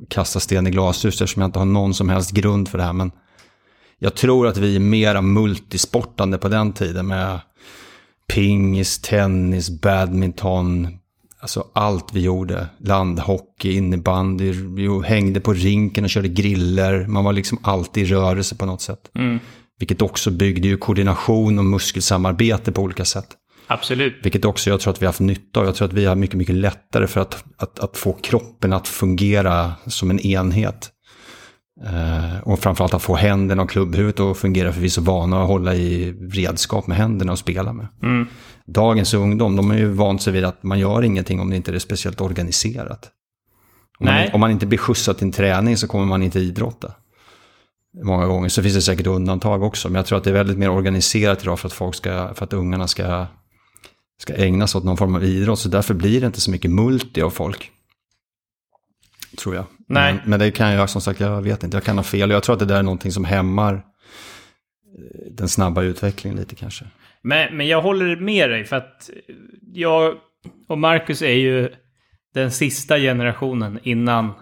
[0.08, 2.92] kastar sten i glashus eftersom jag inte har någon som helst grund för det här,
[2.92, 3.12] men
[3.98, 7.40] jag tror att vi är mera multisportande på den tiden med
[8.34, 10.99] pingis, tennis, badminton,
[11.40, 12.66] alltså allt vi gjorde.
[12.78, 17.06] Landhockey, innebandy, vi hängde på rinken och körde griller.
[17.06, 19.10] Man var liksom alltid i rörelse på något sätt.
[19.14, 19.38] Mm,
[19.78, 23.26] Vilket också byggde ju koordination och muskelsamarbete på olika sätt.
[23.66, 24.14] absolut.
[24.22, 25.66] Vilket också jag tror att vi har haft nytta av.
[25.66, 28.88] Jag tror att vi har mycket, mycket lättare för att, att, att få kroppen att
[28.88, 30.90] fungera som en enhet.
[31.84, 35.42] Eh, och framförallt att få händerna och klubbhuvudet att fungera för vi är så vana
[35.42, 37.88] att hålla i redskap med händerna och spela med.
[38.02, 38.26] Mm.
[38.66, 41.74] Dagens ungdom, de är ju vant sig vid att man gör ingenting om det inte
[41.74, 43.10] är speciellt organiserat.
[43.98, 46.92] Om man, om man inte blir skjutsad till en träning så kommer man inte idrotta.
[48.02, 49.88] Många gånger, så finns det säkert undantag också.
[49.88, 52.44] Men jag tror att det är väldigt mer organiserat idag för att, folk ska, för
[52.44, 53.26] att ungarna ska,
[54.18, 55.58] ska ägna sig åt någon form av idrott.
[55.58, 57.70] Så därför blir det inte så mycket multi av folk.
[59.38, 59.64] Tror jag.
[59.90, 60.12] Nej.
[60.12, 61.76] Men, men det kan jag, som sagt, jag vet inte.
[61.76, 62.30] Jag kan ha fel.
[62.30, 63.80] Jag tror att det där är någonting som hämmar eh,
[65.30, 66.84] den snabba utvecklingen lite kanske.
[67.22, 69.10] Men, men jag håller med dig för att
[69.72, 70.14] jag
[70.68, 71.68] och Marcus är ju
[72.34, 74.32] den sista generationen innan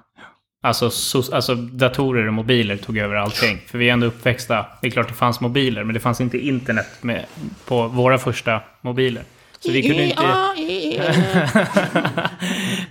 [0.62, 3.58] alltså, so, alltså datorer och mobiler tog över allting.
[3.66, 4.66] För vi är ändå uppväxta.
[4.82, 7.24] Det är klart det fanns mobiler, men det fanns inte internet med,
[7.64, 9.22] på våra första mobiler.
[9.60, 10.22] Så vi kunde inte...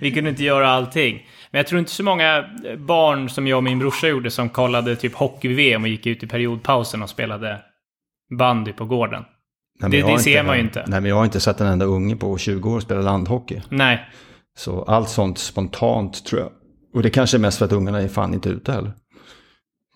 [0.00, 1.26] vi kunde inte göra allting.
[1.50, 2.44] Men jag tror inte så många
[2.78, 6.26] barn som jag och min brorsa gjorde som kollade typ hockey-VM och gick ut i
[6.26, 7.60] periodpausen och spelade
[8.38, 9.24] bandy på gården.
[9.80, 10.84] Nej, Det- det ser man ju inte.
[10.86, 13.60] Nej, men jag har inte sett en enda unge på 20 år spela landhockey.
[13.68, 14.08] Nej,
[14.58, 16.50] Så allt sånt spontant tror jag.
[16.94, 18.92] Och det kanske är mest för att ungarna är fan inte ute heller.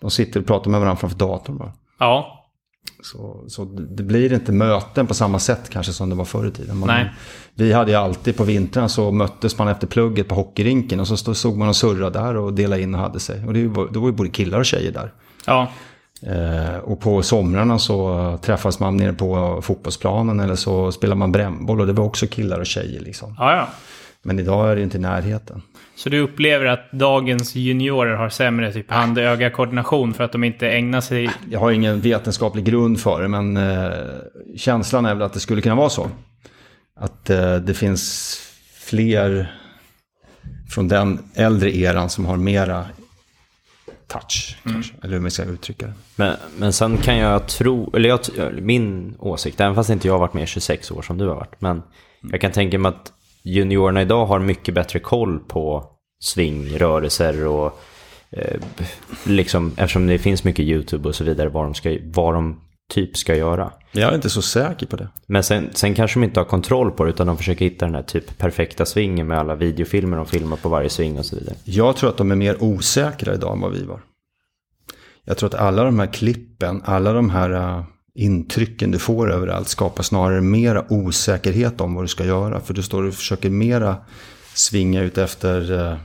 [0.01, 1.73] De sitter och pratar med varandra framför datorn bara.
[1.99, 2.39] ja.
[3.03, 6.51] Så, så det blir inte möten på samma sätt kanske som det var förr i
[6.51, 6.77] tiden.
[6.77, 7.11] Man, Nej.
[7.55, 11.17] Vi hade ju alltid på vintern så möttes man efter plugget på hockeyrinken och så
[11.17, 13.45] stod, såg man och surrade där och delade in och hade sig.
[13.47, 15.13] Och det, då var ju både killar och tjejer där.
[15.45, 15.71] Ja.
[16.21, 21.81] Eh, och på somrarna så träffades man nere på fotbollsplanen eller så spelade man brännboll
[21.81, 23.35] och det var också killar och tjejer liksom.
[23.39, 23.67] Ja, ja.
[24.21, 25.61] Men idag är det inte i närheten.
[25.95, 31.01] Så du upplever att dagens juniorer har sämre typ hand-öga-koordination för att de inte ägnar
[31.01, 31.29] sig...
[31.49, 33.93] Jag har ingen vetenskaplig grund för det, men eh,
[34.57, 36.09] känslan är väl att det skulle kunna vara så.
[36.95, 38.35] Att eh, det finns
[38.73, 39.53] fler
[40.69, 42.85] från den äldre eran som har mera
[44.07, 44.93] touch, kanske.
[45.03, 45.93] Eller hur man ska uttrycka det.
[46.15, 48.19] Men, men sen kan jag tro, eller jag,
[48.61, 51.35] min åsikt, även fast inte jag har varit med i 26 år som du har
[51.35, 51.81] varit, men
[52.31, 55.89] jag kan tänka mig att juniorerna idag har mycket bättre koll på
[56.23, 57.79] sving, rörelser och
[58.31, 58.59] eh,
[59.23, 62.61] liksom, eftersom det finns mycket YouTube och så vidare, vad de, ska, vad de
[62.93, 63.71] typ ska göra.
[63.91, 65.07] Jag är inte så säker på det.
[65.27, 67.95] Men sen, sen kanske de inte har kontroll på det, utan de försöker hitta den
[67.95, 71.55] här typ perfekta svingen med alla videofilmer de filmar på varje sving och så vidare.
[71.63, 74.01] Jag tror att de är mer osäkra idag än vad vi var.
[75.25, 77.83] Jag tror att alla de här klippen, alla de här uh,
[78.15, 82.59] intrycken du får överallt skapar snarare mera osäkerhet om vad du ska göra.
[82.59, 83.97] För du står och försöker mera
[84.53, 85.97] svinga ut efter uh,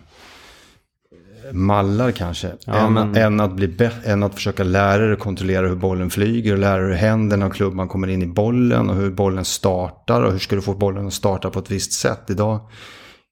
[1.53, 2.53] mallar kanske.
[2.65, 6.53] Ja, än, men- än, att bli än att försöka lära dig kontrollera hur bollen flyger.
[6.53, 8.91] Och lära dig hur händerna och klubban kommer in i bollen.
[8.91, 10.23] Och hur bollen startar.
[10.23, 12.23] Och hur ska du få bollen att starta på ett visst sätt.
[12.29, 12.61] Idag,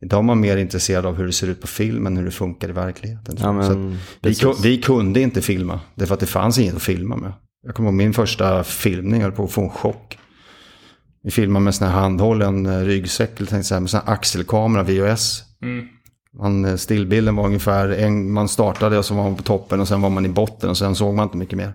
[0.04, 2.30] idag är man mer intresserad av hur det ser ut på film än hur det
[2.30, 3.36] funkar i verkligheten.
[3.40, 5.80] Ja, men, vi, vi kunde inte filma.
[5.94, 7.32] Därför att det fanns inget att filma med.
[7.66, 10.18] Jag kommer ihåg min första filmning, jag höll på att få en chock.
[11.22, 14.12] Vi filmade med sån här handhållen eh, ryggsäck, eller tänkte så här, med sån här
[14.12, 15.42] axelkamera, VHS.
[15.62, 15.88] Mm.
[16.38, 19.88] Man, eh, stillbilden var ungefär, en, man startade och så var man på toppen och
[19.88, 21.72] sen var man i botten och sen såg man inte mycket mer.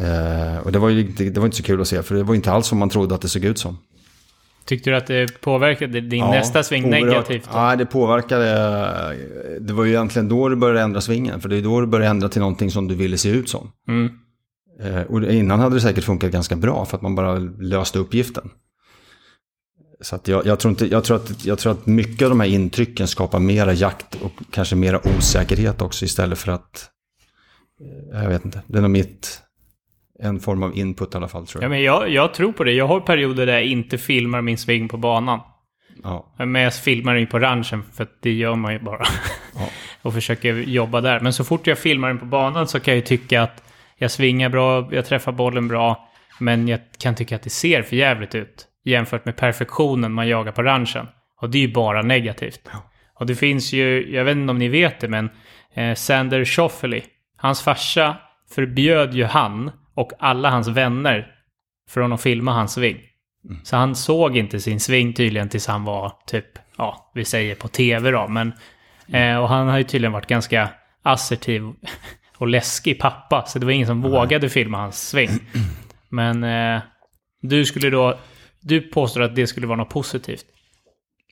[0.00, 2.22] Eh, och det var ju inte, det var inte så kul att se, för det
[2.22, 3.78] var inte alls som man trodde att det såg ut som.
[4.64, 7.04] Tyckte du att det påverkade din nästa sving oerhört.
[7.04, 7.44] negativt?
[7.44, 7.58] då?
[7.58, 8.46] Ja, det påverkade.
[9.60, 11.40] Det var ju egentligen då du började ändra svingen.
[11.40, 13.70] För det är då du började ändra till någonting som du ville se ut som.
[13.88, 14.10] Mm.
[14.80, 18.50] Eh, Och innan hade det säkert funkat ganska bra för att man bara löste uppgiften.
[20.00, 22.40] Så att jag, jag, tror inte, jag, tror att, jag tror att mycket av de
[22.40, 26.90] här intrycken skapar mera jakt och kanske mera osäkerhet också istället för att...
[28.14, 29.40] eh, Jag vet inte, det är nog mitt...
[30.18, 31.70] En form av input i alla fall tror Ja, jag.
[31.70, 32.72] men jag, jag tror på det.
[32.72, 35.40] Jag har perioder där jag inte filmar min sving på banan.
[36.02, 39.04] Ja, Men jag filmar den på ranchen, för att det gör man ju bara.
[39.54, 39.68] Ja.
[40.02, 41.20] och försöker jobba där.
[41.20, 43.62] Men så fort jag filmar den på banan så kan jag ju tycka att
[43.98, 47.96] jag svingar bra, jag träffar bollen bra, men jag kan tycka att det ser för
[47.96, 51.06] jävligt ut jämfört med perfektionen man jagar på ranchen.
[51.40, 52.70] Och det är ju bara negativt.
[53.14, 55.30] Och det finns ju, jag vet inte om ni vet det, men
[55.74, 57.02] eh, Sander Schoffely,
[57.36, 58.16] hans farsa
[58.54, 61.26] förbjöd ju han och alla hans vänner
[61.90, 63.00] från att filma hans sving.
[63.62, 66.46] Så han såg inte sin sving tydligen tills han var typ,
[66.78, 68.52] ja, vi säger på tv då, men...
[69.08, 70.68] Eh, och han har ju tydligen varit ganska
[71.02, 71.62] assertiv
[72.44, 75.30] och läskig pappa, så det var ingen som vågade filma hans sving.
[76.08, 76.82] Men eh,
[77.42, 78.18] du skulle då...
[78.60, 80.44] Du påstår att det skulle vara något positivt.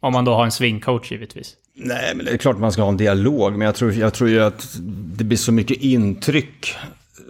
[0.01, 1.55] Om man då har en swingcoach givetvis.
[1.75, 3.53] Nej, men det är klart man ska ha en dialog.
[3.53, 4.77] Men jag tror, jag tror ju att
[5.17, 6.75] det blir så mycket intryck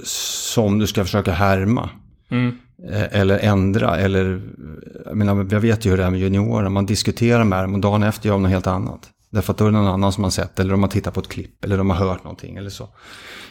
[0.04, 1.90] som du ska försöka härma.
[2.30, 2.58] Mm.
[2.90, 3.96] Eh, Eller ändra.
[3.96, 4.42] Eller,
[5.06, 6.68] jag, menar, jag vet ju hur det är med juniorer.
[6.68, 9.10] Man diskuterar med dem och dagen efter gör de något helt annat.
[9.32, 10.60] Därför att då är det någon annan som har sett.
[10.60, 11.64] Eller de har tittat på ett klipp.
[11.64, 12.56] Eller de har hört någonting.
[12.56, 12.88] Eller så.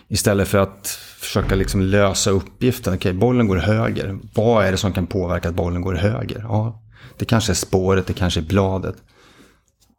[0.07, 0.87] Istället för att
[1.19, 2.93] försöka liksom lösa uppgiften.
[2.93, 4.19] Okej, bollen går höger.
[4.35, 6.39] Vad är det som kan påverka att bollen går höger?
[6.39, 6.83] Ja,
[7.17, 8.95] det kanske är spåret, det kanske är bladet.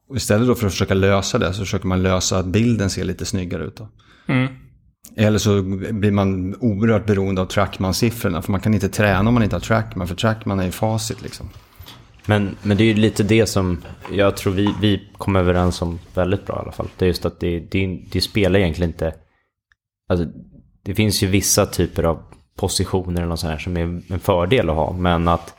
[0.09, 3.05] Och istället då för att försöka lösa det så försöker man lösa att bilden ser
[3.05, 3.81] lite snyggare ut.
[4.29, 4.49] Mm.
[5.16, 8.42] Eller så blir man oerhört beroende av trackman-siffrorna.
[8.42, 10.09] För man kan inte träna om man inte har trackman.
[10.09, 11.49] För trackman är ju facit liksom.
[12.26, 13.82] Men, men det är ju lite det som
[14.12, 16.88] jag tror vi, vi kom överens om väldigt bra i alla fall.
[16.96, 19.14] Det är just att det, det, det spelar egentligen inte...
[20.08, 20.26] Alltså,
[20.82, 22.22] det finns ju vissa typer av
[22.56, 24.92] positioner eller sånt här som är en fördel att ha.
[24.92, 25.54] Men att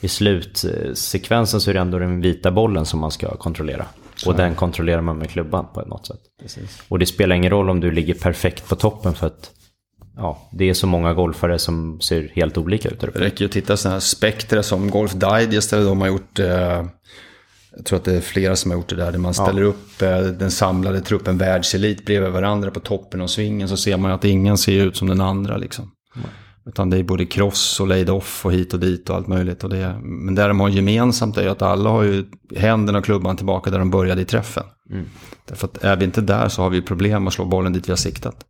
[0.00, 3.86] i slutsekvensen så är det ändå den vita bollen som man ska kontrollera.
[4.26, 6.20] Och den kontrollerar man med klubban på något sätt.
[6.88, 9.50] Och det spelar ingen roll om du ligger perfekt på toppen för att
[10.18, 13.52] ja, det är så många golfare som ser helt olika ut Det räcker ju att
[13.52, 15.72] titta sådana här spektra som Golf Digest.
[15.72, 16.38] Eller de har gjort...
[16.38, 16.86] Eh,
[17.76, 19.12] jag tror att det är flera som har gjort det där.
[19.12, 23.68] Där man ställer upp eh, den samlade truppen världselit bredvid varandra på toppen av svingen.
[23.68, 25.90] Så ser man att ingen ser ut som den andra liksom.
[26.66, 29.64] Utan det är både cross och laid off och hit och dit och allt möjligt.
[29.64, 32.24] Och det, men det de har gemensamt är ju att alla har ju
[32.56, 34.64] händerna och klubban tillbaka där de började i träffen.
[35.44, 37.92] Därför att är vi inte där så har vi problem att slå bollen dit vi
[37.92, 38.44] har siktat.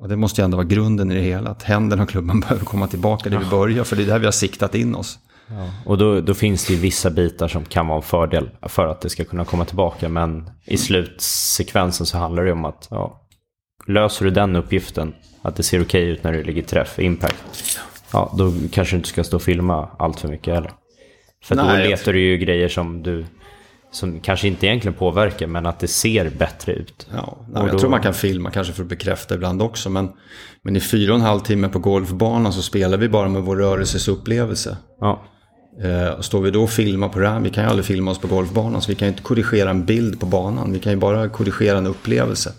[0.00, 1.50] Och det måste ju ändå vara grunden i det hela.
[1.50, 3.84] Att händerna och klubban behöver komma tillbaka där vi börjar.
[3.84, 5.18] För det är där vi har siktat in oss.
[5.84, 9.00] Och då, då finns det ju vissa bitar som kan vara en fördel för att
[9.00, 10.08] det ska kunna komma tillbaka.
[10.08, 13.20] Men i slutsekvensen så handlar det om att ja,
[13.86, 17.78] löser du den uppgiften, att det ser okej ut när du ligger i träff, impact,
[18.12, 20.72] ja, då kanske du inte ska stå och filma allt för mycket heller.
[21.44, 23.26] För då Nej, jag letar du ju grejer som du
[23.90, 27.06] som kanske inte egentligen påverkar, men att det ser bättre ut.
[27.14, 29.90] Ja, nej, Och jag då- tror man kan filma kanske för att bekräfta ibland också.
[29.90, 30.08] Men,
[30.62, 33.56] men i fyra och en halv timme på golfbanan så spelar vi bara med vår
[33.56, 34.76] rörelses upplevelse.
[35.00, 35.22] Ja,
[35.84, 38.18] Eh, och står vi då och filmar på RAM, vi kan ju aldrig filma oss
[38.18, 38.82] på golfbanan.
[38.82, 40.72] Så vi kan ju inte korrigera en bild på banan.
[40.72, 42.52] Vi kan ju bara korrigera en upplevelse.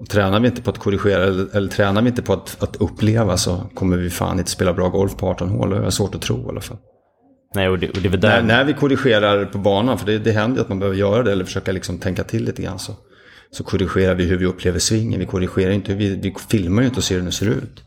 [0.00, 2.76] Och tränar vi inte på att korrigera, eller, eller tränar vi inte på att, att
[2.76, 5.70] uppleva så kommer vi fan inte spela bra golf på 18 hål.
[5.70, 6.76] Det jag svårt att tro i alla fall.
[7.54, 8.18] Nej, och det, och det.
[8.22, 11.32] När, när vi korrigerar på banan, för det, det händer att man behöver göra det
[11.32, 12.78] eller försöka liksom tänka till lite grann.
[12.78, 12.92] Så,
[13.50, 15.20] så korrigerar vi hur vi upplever svingen.
[15.20, 17.82] Vi korrigerar inte, vi, vi filmar ju inte och ser hur den ser ut.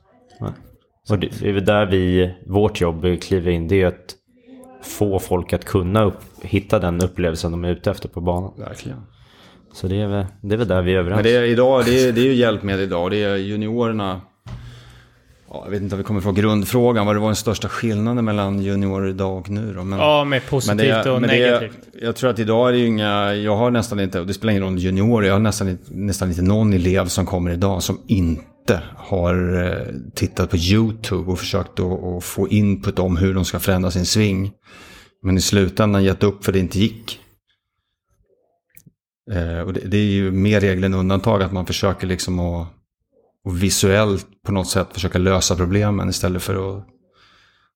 [1.10, 4.16] Och det, det är väl där vi, vårt jobb kliver in, det är att
[4.84, 8.54] få folk att kunna upp, hitta den upplevelsen de är ute efter på banan.
[8.58, 9.02] Verkligen.
[9.74, 11.16] Så det är väl, det är väl där vi är överens.
[11.16, 13.12] Men det är, idag, det är, det är ju hjälpmedel idag.
[13.12, 14.22] Det är juniorerna.
[15.54, 17.06] Ja, jag vet inte om vi kommer från grundfrågan.
[17.06, 19.84] Vad det var den största skillnaden mellan juniorer idag och nu då.
[19.84, 21.78] Men, Ja, med positivt och det negativt.
[21.94, 24.34] är, jag tror att idag är det ju inga, jag har nästan inte, och det
[24.34, 28.00] spelar ingen roll juniorer, jag har nästan, nästan inte någon elev som kommer idag som
[28.08, 33.46] inte har eh, tittat på YouTube och försökt att, att få input om hur de
[33.46, 34.52] ska förändra sin sving.
[35.24, 37.20] Men i slutändan gett upp för det inte gick.
[39.32, 42.68] Eh, och det, det är ju mer regel än undantag att man försöker liksom att
[43.46, 46.88] och visuellt på något sätt försöka lösa problemen istället för att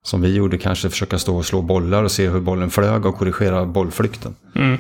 [0.04, 3.16] som vi gjorde kanske försöka stå och slå bollar och se hur bollen flög och
[3.16, 4.36] korrigera bollflykten.
[4.56, 4.78] Mm.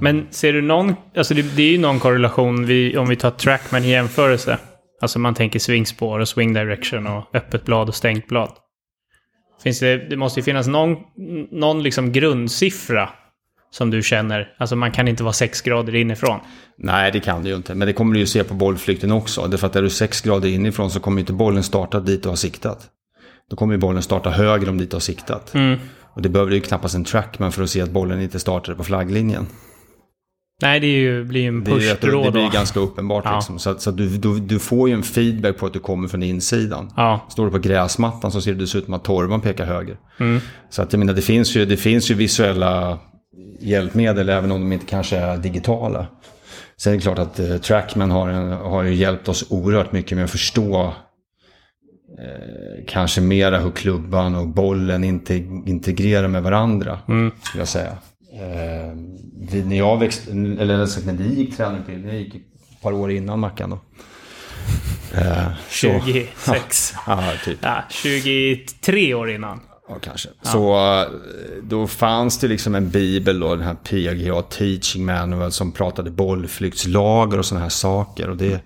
[0.00, 3.30] Men ser du någon, alltså det, det är ju någon korrelation vi, om vi tar
[3.30, 4.58] trackman i jämförelse.
[5.00, 8.52] Alltså man tänker swingspår och swing direction och öppet blad och stängt blad.
[9.62, 10.96] Finns det, det måste ju finnas någon,
[11.50, 13.08] någon liksom grundsiffra
[13.72, 16.40] som du känner, alltså man kan inte vara sex grader inifrån.
[16.78, 17.74] Nej, det kan du ju inte.
[17.74, 19.46] Men det kommer du ju se på bollflykten också.
[19.46, 22.36] Därför att är du sex grader inifrån så kommer inte bollen starta dit du har
[22.36, 22.86] siktat.
[23.50, 25.54] Då kommer ju bollen starta högre om dit du har siktat.
[25.54, 25.78] Mm.
[26.14, 28.84] Och det behöver ju knappast en trackman för att se att bollen inte startar på
[28.84, 29.46] flagglinjen.
[30.62, 32.22] Nej, det är ju, blir ju en push det, då.
[32.24, 33.24] det blir ganska uppenbart.
[33.24, 33.34] Ja.
[33.34, 33.58] Liksom.
[33.58, 36.08] Så, att- så att du, du, du får ju en feedback på att du kommer
[36.08, 36.92] från insidan.
[36.96, 37.26] Ja.
[37.30, 39.96] Står du på gräsmattan så ser det dessutom att torvan pekar höger.
[40.20, 40.40] Mm.
[40.70, 42.98] Så att jag menar, det finns ju, det finns ju visuella
[43.60, 46.06] hjälpmedel även om de inte kanske är digitala.
[46.76, 50.24] Sen är det klart att eh, Trackman har, en, har hjälpt oss oerhört mycket med
[50.24, 50.84] att förstå
[52.18, 55.34] eh, kanske mera hur klubban och bollen inte
[55.66, 56.98] integrerar med varandra.
[57.08, 57.32] Mm.
[57.42, 57.96] Skulle jag säga.
[58.32, 58.96] Eh,
[59.50, 63.40] vi, när jag växte, eller när vi gick tränarutbildning, jag gick ett par år innan
[63.40, 63.78] Mackan då.
[65.14, 66.94] Eh, så- 26.
[67.06, 67.58] Ja, typ.
[67.62, 69.60] Ja, 23 år innan.
[69.92, 70.28] Ja, kanske.
[70.42, 71.08] Så eh,
[71.62, 77.38] då fanns det liksom en bibel då, den här PGA Teaching Manual som pratade bollflyktslager
[77.38, 78.30] och sådana här saker.
[78.30, 78.60] Och det, eh,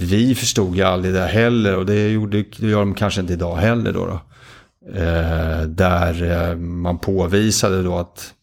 [0.00, 3.92] vi förstod ju aldrig det heller och det, gjorde, gör de kanske inte idag heller
[3.92, 4.06] då.
[4.06, 4.20] då.
[4.94, 8.34] Eh, där eh, man påvisade då att,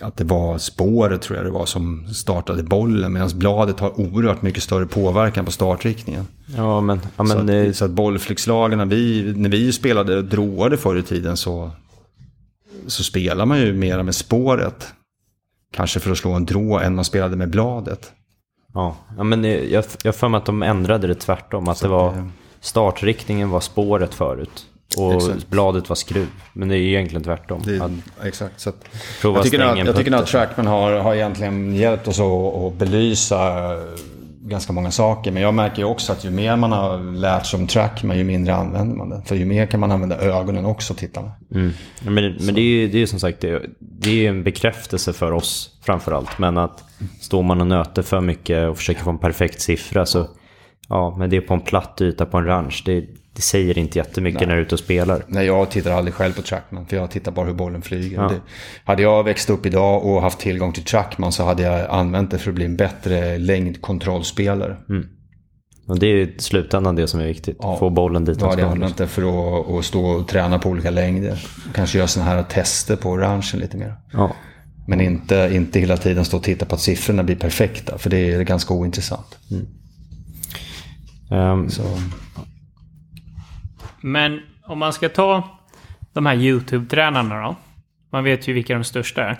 [0.00, 3.12] att det var spåret tror jag det var som startade bollen.
[3.12, 6.26] Medan bladet har oerhört mycket större påverkan på startriktningen.
[6.56, 10.22] Ja, men, ja, Så men att, eh, så att bollflyktslagen, när vi, när vi spelade
[10.22, 11.70] droade förr i tiden så,
[12.86, 14.86] så spelar man ju mera med spåret.
[15.72, 18.12] Kanske för att slå en drå än man spelade med bladet.
[18.74, 21.68] Ja, ja men jag har för mig att de ändrade det tvärtom.
[21.68, 22.30] Att det det- var
[22.60, 24.66] startriktningen var spåret förut.
[24.96, 25.48] Och Exakt.
[25.50, 26.26] bladet var skruv.
[26.52, 27.62] Men det är egentligen tvärtom.
[27.64, 27.90] Det, Att
[28.26, 28.60] exakt.
[28.60, 28.72] Så
[29.22, 30.26] jag tycker, att, jag tycker att.
[30.26, 33.52] Trackman har, har egentligen hjälpt oss att, att belysa
[34.46, 35.32] ganska många saker.
[35.32, 38.24] Men jag märker ju också att ju mer man har lärt sig om Trackman, ju
[38.24, 39.22] mindre använder man det.
[39.26, 41.30] För ju mer kan man använda ögonen också och titta med.
[41.54, 41.72] Mm.
[42.02, 45.12] Men, men det är ju det är som sagt det, är- det är en bekräftelse
[45.12, 46.38] för oss framförallt.
[46.38, 46.84] Men att
[47.20, 50.26] står man och nöter för mycket och försöker få en perfekt siffra så
[50.88, 52.82] ja, men det är på en platt yta på en ranch.
[52.86, 55.24] Det, det säger inte jättemycket när du är ute och spelar.
[55.28, 56.86] Nej, jag tittar aldrig själv på Trackman.
[56.86, 58.16] För jag tittar bara hur bollen flyger.
[58.16, 58.28] Ja.
[58.28, 58.40] Det,
[58.84, 62.38] hade jag växt upp idag och haft tillgång till Trackman så hade jag använt det
[62.38, 64.76] för att bli en bättre längdkontrollspelare.
[65.86, 67.56] Och det är i slutändan det som är viktigt.
[67.60, 67.76] Ja.
[67.76, 68.66] Få bollen dit den ska.
[68.66, 71.46] använt det för att, att stå och träna på olika längder.
[71.74, 73.94] Kanske göra sådana här tester på ranchen lite mer.
[74.12, 74.32] Ja.
[74.86, 77.98] Men inte, inte hela tiden stå och titta på att siffrorna blir perfekta.
[77.98, 79.38] För det är ganska ointressant.
[81.30, 81.82] Ehm, Så,
[84.06, 85.58] Men om man ska ta
[86.12, 87.56] de här YouTube-tränarna då.
[88.12, 89.38] Man vet ju vilka de största är.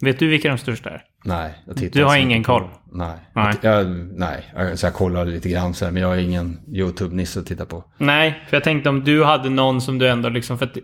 [0.00, 1.02] Vet du vilka de största är?
[1.24, 2.68] nej, jag tittar Du har så ingen koll?
[2.92, 3.18] Nej.
[3.34, 3.54] Nej.
[3.60, 7.46] Jag, nej, alltså jag kollar lite grann så här, men jag är ingen YouTube-nisse att
[7.46, 7.84] titta på.
[7.98, 10.58] Nej, för jag tänkte om du hade någon som du ändå liksom...
[10.58, 10.78] För att,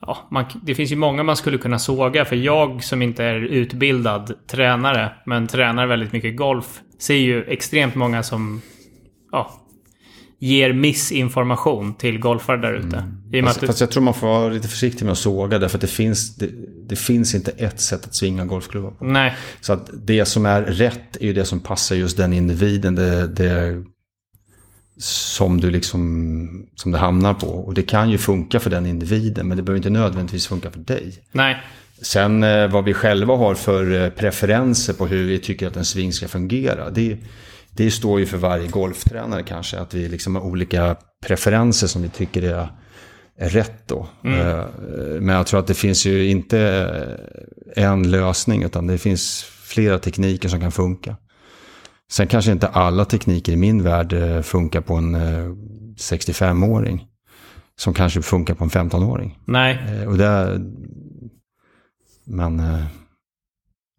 [0.00, 2.24] ja, man, det finns ju många man skulle kunna såga.
[2.24, 7.94] För jag som inte är utbildad tränare, men tränar väldigt mycket golf, ser ju extremt
[7.94, 8.62] många som
[9.32, 9.50] ja,
[10.42, 13.04] ger missinformation till golfare där ute.
[13.30, 15.78] Med Fast, det, fast jag tror man får vara lite försiktig med att såga därför
[15.78, 16.50] att det finns, det,
[16.86, 19.04] det finns inte ett sätt att svinga golfklubbar på.
[19.04, 22.94] nej, Så att det som är rätt är ju det som passar just den individen.
[22.94, 23.84] Det, det
[24.96, 27.46] som du liksom, som det hamnar på.
[27.46, 30.80] Och det kan ju funka för den individen men det behöver inte nödvändigtvis funka för
[30.80, 31.12] dig.
[31.32, 31.62] nej.
[32.02, 35.84] Sen eh, vad vi själva har för eh, preferenser på hur vi tycker att en
[35.84, 36.90] sving ska fungera.
[36.90, 37.18] Det,
[37.76, 39.78] det står ju för varje golftränare kanske.
[39.78, 42.68] Att vi liksom har olika preferenser som vi tycker är,
[43.38, 44.06] är rätt då.
[44.24, 44.64] Eh,
[45.20, 46.60] Men jag tror att det finns ju inte
[47.76, 51.16] eh, en lösning utan det finns flera tekniker som kan funka.
[52.12, 55.50] Sen kanske inte alla tekniker i min värld eh, funkar på en eh,
[55.98, 57.06] 65-åring.
[57.78, 59.38] Som kanske funkar på en 15-åring.
[59.44, 60.60] Nej, Och det,
[62.24, 62.62] men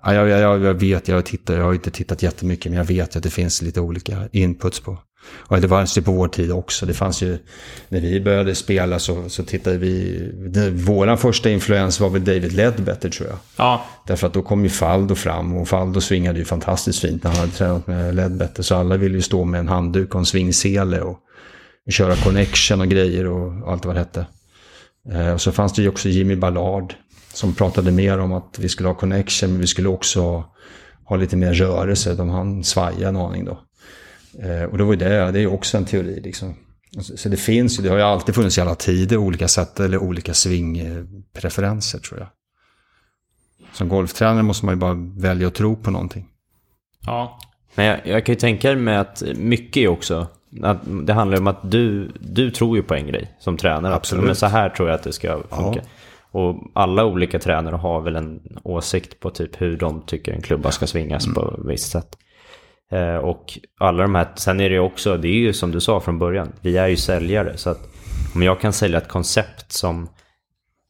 [0.03, 3.15] ja, jag, jag, jag vet, jag, tittar, jag har inte tittat jättemycket, men jag vet
[3.15, 4.97] att det finns lite olika inputs på.
[5.33, 6.85] Och det var ju på vår tid också.
[6.85, 7.37] Det fanns ju,
[7.89, 12.53] när vi började spela så, så tittade vi, det, våran första influens var väl David
[12.53, 13.37] Ledbetter tror jag.
[13.57, 17.31] ja, Därför att då kom ju Faldo fram och Faldo svingade ju fantastiskt fint när
[17.31, 18.63] han hade tränat med Ledbetter.
[18.63, 21.19] Så alla ville ju stå med en handduk och en svingsele och
[21.89, 24.25] köra connection och grejer och allt vad det hette.
[25.11, 26.93] Eh, Och så fanns det ju också Jimmy Ballard
[27.33, 30.43] som pratade mer om att vi skulle ha connection men vi skulle också
[31.05, 32.15] ha lite mer rörelse.
[32.15, 33.59] De han svajade en aning då.
[34.43, 36.55] Eh, Och då var ju det, det är ju också en teori liksom.
[37.01, 39.97] Så det finns ju, det har ju alltid funnits i alla tider olika sätt eller
[39.97, 42.27] olika svingpreferenser tror jag.
[43.73, 46.27] Som golftränare måste man ju bara välja att tro på någonting.
[47.05, 47.39] ja.
[47.75, 50.27] Men jag, jag kan ju tänka mig att mycket också,
[50.63, 53.95] att det handlar om att du, du tror ju på en grej som tränare.
[53.95, 54.25] Absolut.
[54.25, 55.81] Men så här tror jag att det ska funka.
[56.31, 60.71] Och alla olika tränare har väl en åsikt på typ hur de tycker en klubba
[60.71, 61.35] ska svingas Mm.
[61.35, 62.17] på visst sätt.
[62.91, 65.79] Eh, och alla de här, sen är det ju också, det är ju som du
[65.79, 67.57] sa från början, vi är ju säljare.
[67.57, 67.89] Så att
[68.35, 70.09] om jag kan sälja ett koncept som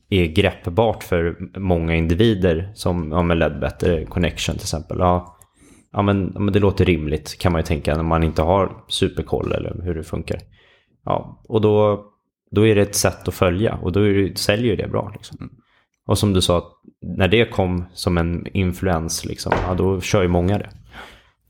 [0.09, 4.97] är greppbart för många individer, som ja, med Ledbetter Connection till exempel.
[4.99, 5.37] Ja,
[5.91, 8.71] ja, men, ja, men det låter rimligt kan man ju tänka när man inte har
[8.87, 10.39] superkoll eller hur det funkar.
[11.05, 12.05] Ja, och då,
[12.51, 15.11] då är det ett sätt att följa och då det, säljer det bra.
[15.13, 15.51] Liksom.
[16.07, 16.67] Och som du sa,
[17.17, 20.69] när det kom som en influens, liksom, ja, då kör ju många det.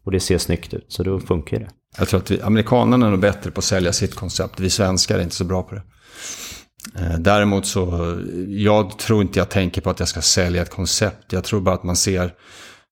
[0.05, 1.69] Och det ser snyggt ut, så då funkar det.
[1.97, 4.59] Jag tror att vi, amerikanerna är nog bättre på att sälja sitt koncept.
[4.59, 5.81] Vi svenskar är inte så bra på det.
[6.95, 11.33] Eh, däremot så, jag tror inte jag tänker på att jag ska sälja ett koncept.
[11.33, 12.33] Jag tror bara att man ser,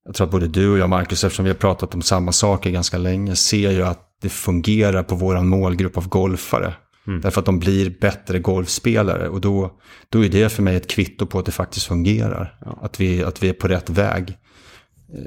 [0.05, 2.69] jag tror att både du och jag Marcus, eftersom vi har pratat om samma saker
[2.69, 6.73] ganska länge, ser ju att det fungerar på våran målgrupp av golfare.
[7.09, 7.21] Mm.
[7.21, 9.29] Därför att de blir bättre golfspelare.
[9.29, 9.79] Och då,
[10.09, 12.57] då är det för mig ett kvitto på att det faktiskt fungerar.
[12.65, 12.79] Ja.
[12.81, 14.37] Att, vi, att vi är på rätt väg.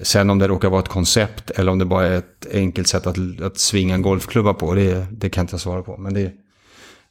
[0.02, 3.06] Sen om det råkar vara ett koncept eller om det bara är ett enkelt sätt
[3.06, 5.96] att, att svinga en golfklubba på, det, det kan inte jag svara på.
[5.96, 6.32] Men det,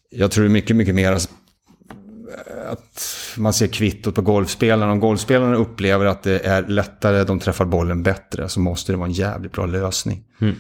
[0.10, 3.08] jag tror mycket, mycket mer att
[3.38, 4.92] man ser kvittot på golfspelarna.
[4.92, 9.08] Om golfspelarna upplever att det är lättare, de träffar bollen bättre, så måste det vara
[9.08, 10.24] en jävligt bra lösning.
[10.42, 10.56] Mm.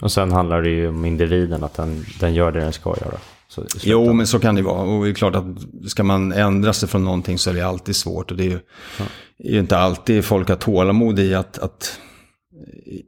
[0.00, 3.18] Och sen handlar det ju om individen, att den, den gör det den ska göra.
[3.48, 4.82] Så, jo, men så kan det vara.
[4.82, 5.44] Och det är klart att
[5.90, 8.30] ska man ändra sig från någonting så är det alltid svårt.
[8.30, 8.58] Och det är ju,
[8.98, 9.04] ja.
[9.38, 12.00] är ju inte alltid folk har tålamod i att, att,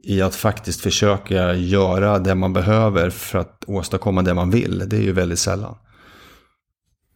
[0.03, 4.83] i att faktiskt försöka göra det man behöver för att åstadkomma det man vill.
[4.87, 5.75] Det är ju väldigt sällan.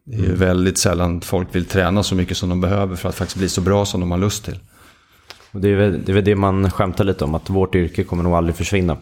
[0.06, 0.40] Det är ju mm.
[0.40, 3.62] väldigt sällan folk vill träna så mycket som de behöver för att faktiskt bli så
[3.62, 4.60] bra som de har lust till.
[5.52, 8.04] Och det, är väl, det är väl det man skämtar lite om, att vårt yrke
[8.04, 8.98] kommer nog aldrig försvinna.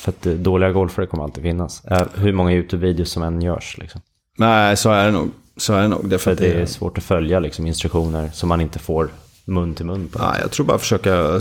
[0.00, 1.82] För att dåliga golfare kommer alltid finnas.
[2.14, 3.78] Hur många YouTube-videos som än görs.
[3.78, 4.00] Liksom.
[4.38, 5.30] Nej, så är det nog.
[5.56, 6.08] Så är det nog.
[6.08, 9.10] Därför för det är svårt att följa liksom, instruktioner som man inte får
[9.44, 10.18] mun till mun på.
[10.18, 11.40] Nej, jag tror bara försöka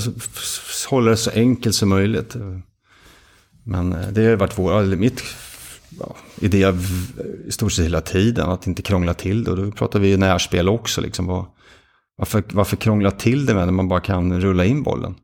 [0.89, 2.35] hålla det så enkelt som möjligt.
[3.63, 5.23] Men eh, det har varit vår, mitt
[5.99, 6.73] ja, idé
[7.47, 8.49] i stort sett hela tiden.
[8.49, 9.51] Att inte krångla till det.
[9.51, 11.01] Och då pratar vi närspel också.
[11.01, 11.45] Liksom.
[12.15, 15.15] Varför, varför krångla till det med när man bara kan rulla in bollen?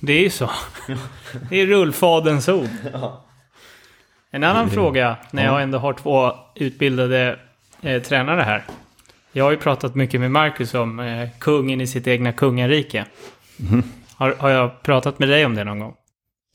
[0.00, 0.50] Det är ju så.
[1.50, 2.68] Det är rullfaderns ord.
[4.30, 7.38] En annan fråga, när jag ändå har två utbildade
[7.82, 8.64] eh, tränare här.
[9.32, 13.06] Jag har ju pratat mycket med Marcus om eh, kungen i sitt egna kungarike.
[13.70, 13.82] Mm.
[14.14, 15.94] Har, har jag pratat med dig om det någon gång?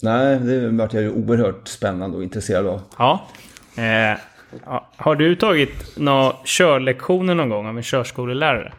[0.01, 2.81] Nej, det vart jag ju oerhört spännande och intresserad av.
[2.97, 3.27] Ja.
[3.75, 4.17] Eh,
[4.95, 8.73] har du tagit några körlektioner någon gång av en körskolelärare?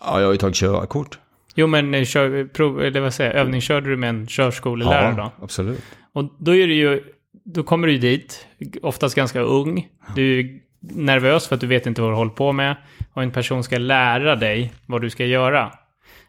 [0.00, 1.18] Ja, jag har ju tagit körkort.
[1.54, 5.44] Jo, men eh, kör, prov, eller vad säger, övningskörde du med en körskolelärare ja, då?
[5.44, 5.84] absolut.
[6.12, 7.02] Och då är det ju,
[7.44, 8.46] då kommer du dit,
[8.82, 9.88] oftast ganska ung.
[10.14, 12.76] Du är nervös för att du vet inte vad du håller på med.
[13.12, 15.72] Och en person ska lära dig vad du ska göra.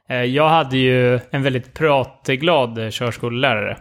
[0.09, 3.78] Eh, jag hade ju en väldigt pratglad körskolelärare.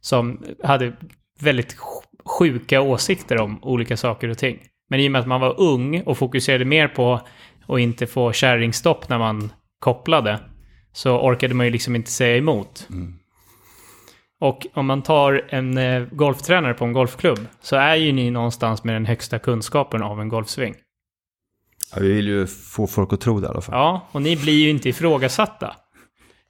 [0.00, 0.92] Som hade
[1.40, 1.76] väldigt
[2.24, 4.58] sjuka åsikter om olika saker och ting.
[4.90, 7.20] Men i och med att man var ung och fokuserade mer på
[7.68, 10.38] att inte få kärringstopp när man kopplade
[10.94, 12.86] så orkade man ju liksom inte säga emot.
[12.90, 13.14] Mm.
[14.40, 18.84] Och om man tar en eh, golftränare på en golfklubb så är ju ni någonstans
[18.84, 20.74] med den högsta kunskapen av en golfsving.
[21.94, 23.74] Ja, vi vill ju få folk att tro det i alla fall.
[23.74, 25.76] Ja, och ni blir ju inte ifrågasatta.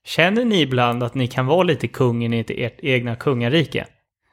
[0.06, 3.86] Känner ni ibland att ni kan vara lite kungen i ert egna kungarike?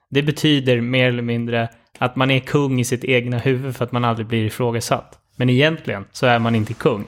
[0.09, 3.91] Det betyder mer eller mindre att man är kung i sitt egna huvud för att
[3.91, 5.19] man aldrig blir ifrågasatt.
[5.35, 7.05] Men egentligen så är man inte kung.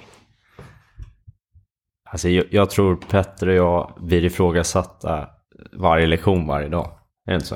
[2.13, 5.27] Alltså, jag, jag tror Petter och jag blir ifrågasatta
[5.73, 6.91] varje lektion varje dag.
[7.27, 7.55] Är det inte så?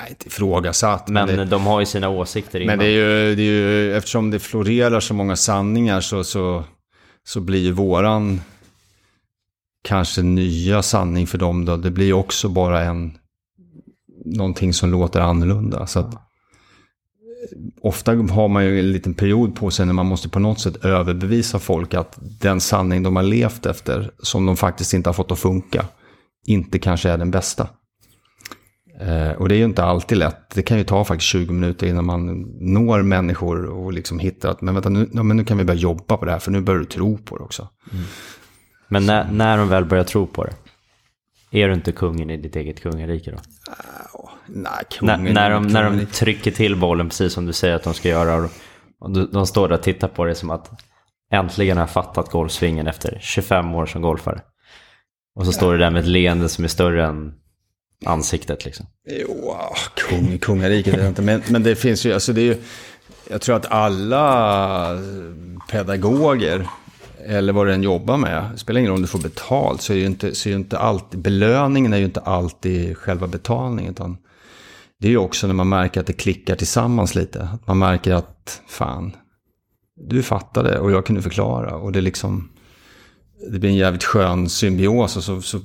[0.00, 1.08] Nej, inte ifrågasatt.
[1.08, 2.76] Men, men det, de har ju sina åsikter innan.
[2.76, 6.64] Men det är, ju, det är ju, eftersom det florerar så många sanningar så, så,
[7.24, 8.40] så blir ju våran
[9.84, 11.76] kanske nya sanning för dem då.
[11.76, 13.18] Det blir ju också bara en,
[14.24, 15.86] någonting som låter annorlunda.
[15.86, 16.29] Så att,
[17.80, 20.84] ofta har man ju en liten period på sig när man måste på något sätt
[20.84, 25.32] överbevisa folk att den sanning de har levt efter, som de faktiskt inte har fått
[25.32, 25.84] att funka,
[26.46, 27.68] inte kanske är den bästa.
[29.00, 30.50] Eh, och det är ju inte alltid lätt.
[30.54, 32.26] Det kan ju ta faktiskt 20 minuter innan man
[32.60, 35.80] når människor och liksom hittar att men vänta, nu, ja, men nu kan vi börja
[35.80, 37.68] jobba på det här för nu börjar du tro på det också.
[37.92, 38.04] Mm.
[38.88, 40.52] Men när, när de väl börjar tro på det,
[41.50, 43.38] är du inte kungen i ditt eget kungarike då?
[44.46, 47.82] Nej, kungen när, när, de, när de trycker till bollen precis som du säger att
[47.82, 48.48] de ska göra.
[49.00, 50.70] Och de, de står där och tittar på det som att
[51.32, 54.40] äntligen har jag fattat golfsvingen efter 25 år som golfare.
[55.34, 57.34] Och så står du där med ett leende som är större än
[58.06, 58.86] ansiktet liksom.
[59.08, 59.56] Jo,
[59.94, 61.22] kung, kungariket är inte.
[61.22, 62.56] Men, men det finns ju, alltså det är ju,
[63.30, 64.98] jag tror att alla
[65.70, 66.66] pedagoger
[67.26, 69.92] eller vad du än jobbar med, det spelar ingen roll om du får betalt, så
[69.92, 73.92] är ju inte, så är ju inte alltid, belöningen är ju inte alltid själva betalningen,
[73.92, 74.16] utan
[75.00, 77.42] det är ju också när man märker att det klickar tillsammans lite.
[77.42, 79.16] Att man märker att, fan,
[79.96, 81.74] du fattade och jag kunde förklara.
[81.76, 82.50] Och det liksom,
[83.52, 85.16] det blir en jävligt skön symbios.
[85.16, 85.60] Och så, så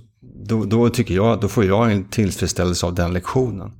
[0.45, 3.71] då, då, tycker jag, då får jag en tillfredsställelse av den lektionen.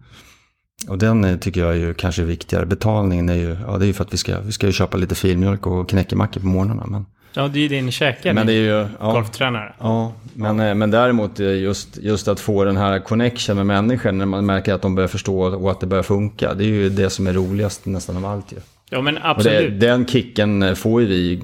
[0.88, 2.66] Och den tycker jag är ju kanske viktigare.
[2.66, 4.98] Betalningen är ju, ja det är ju för att vi ska, vi ska ju köpa
[4.98, 6.86] lite filmjölk och knäckemackor på morgnarna.
[6.86, 7.06] Men,
[7.36, 8.34] Ja, det är ju din käke.
[8.34, 9.74] men det är ju, ja, Golftränare.
[9.80, 14.12] ja men, eh, men däremot eh, just, just att få den här connection med människor
[14.12, 16.54] när man märker att de börjar förstå och att det börjar funka.
[16.54, 18.58] Det är ju det som är roligast nästan av allt ju.
[18.90, 19.80] Ja, men Och det, absolut.
[19.82, 21.42] den kicken eh, får ju vi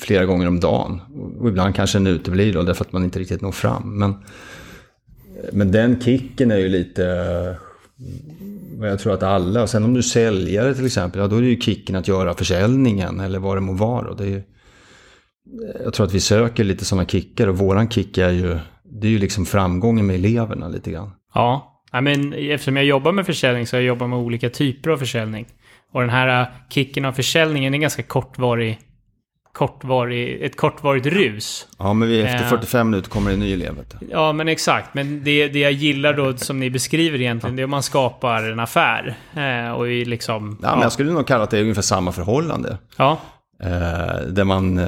[0.00, 1.00] flera gånger om dagen.
[1.40, 3.98] Och ibland kanske den uteblir då, därför att man inte riktigt når fram.
[3.98, 4.14] Men,
[5.52, 7.56] men den kicken är ju lite
[8.78, 11.36] vad jag tror att alla, och sen om du säljer det till exempel, ja då
[11.36, 14.14] är det ju kicken att göra försäljningen eller vad det må vara.
[14.14, 14.42] Det är, ju-
[15.84, 19.10] jag tror att vi söker lite sådana kickar och våran kick är ju, det är
[19.10, 21.10] ju liksom framgången med eleverna lite grann.
[21.34, 21.82] Ja.
[21.92, 24.96] ja, men eftersom jag jobbar med försäljning så har jag jobbat med olika typer av
[24.96, 25.46] försäljning.
[25.92, 28.78] Och den här äh, kicken av försäljningen är ganska kortvarig,
[29.52, 31.66] kortvarig, ett kortvarigt rus.
[31.78, 32.50] Ja, men vi, efter Ja.
[32.50, 33.74] 45 minuter kommer det en ny elev.
[34.10, 34.94] Ja, men exakt.
[34.94, 38.42] Men det, det jag gillar då, som ni beskriver egentligen, det är om man skapar
[38.42, 39.16] en affär.
[39.34, 40.58] Eh, och i liksom...
[40.62, 42.78] Ja, men jag skulle nog kalla att det är ungefär samma förhållande.
[42.96, 43.18] ja.
[43.62, 44.78] Eh, där man...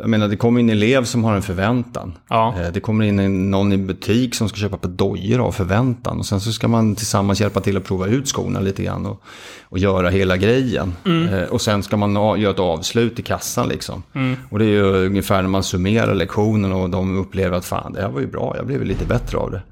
[0.00, 2.12] Jag menar, det kommer in en elev som har en förväntan.
[2.28, 2.54] Ja.
[2.60, 6.18] Eh, det kommer in någon i butik som ska köpa på dojor av förväntan.
[6.18, 9.06] Och sen så ska man tillsammans hjälpa till att prova ut skorna lite grann.
[9.06, 9.22] Och,
[9.62, 10.94] och göra hela grejen.
[11.04, 14.02] Eh, och sen ska man göra ett avslut i kassan liksom.
[14.50, 18.02] Och det är ju ungefär när man summerar lektionen och de upplever att fan, det
[18.02, 19.62] här var ju bra, jag blev lite bättre av det.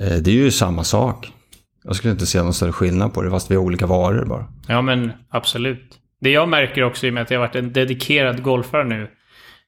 [0.00, 1.32] Eh, det är ju samma sak.
[1.84, 4.44] Jag skulle inte se någon större skillnad på det, fast vi har olika varor bara.
[4.68, 5.98] Ja, men absolut.
[6.20, 9.08] Det jag märker också i och med att jag har varit en dedikerad golfare nu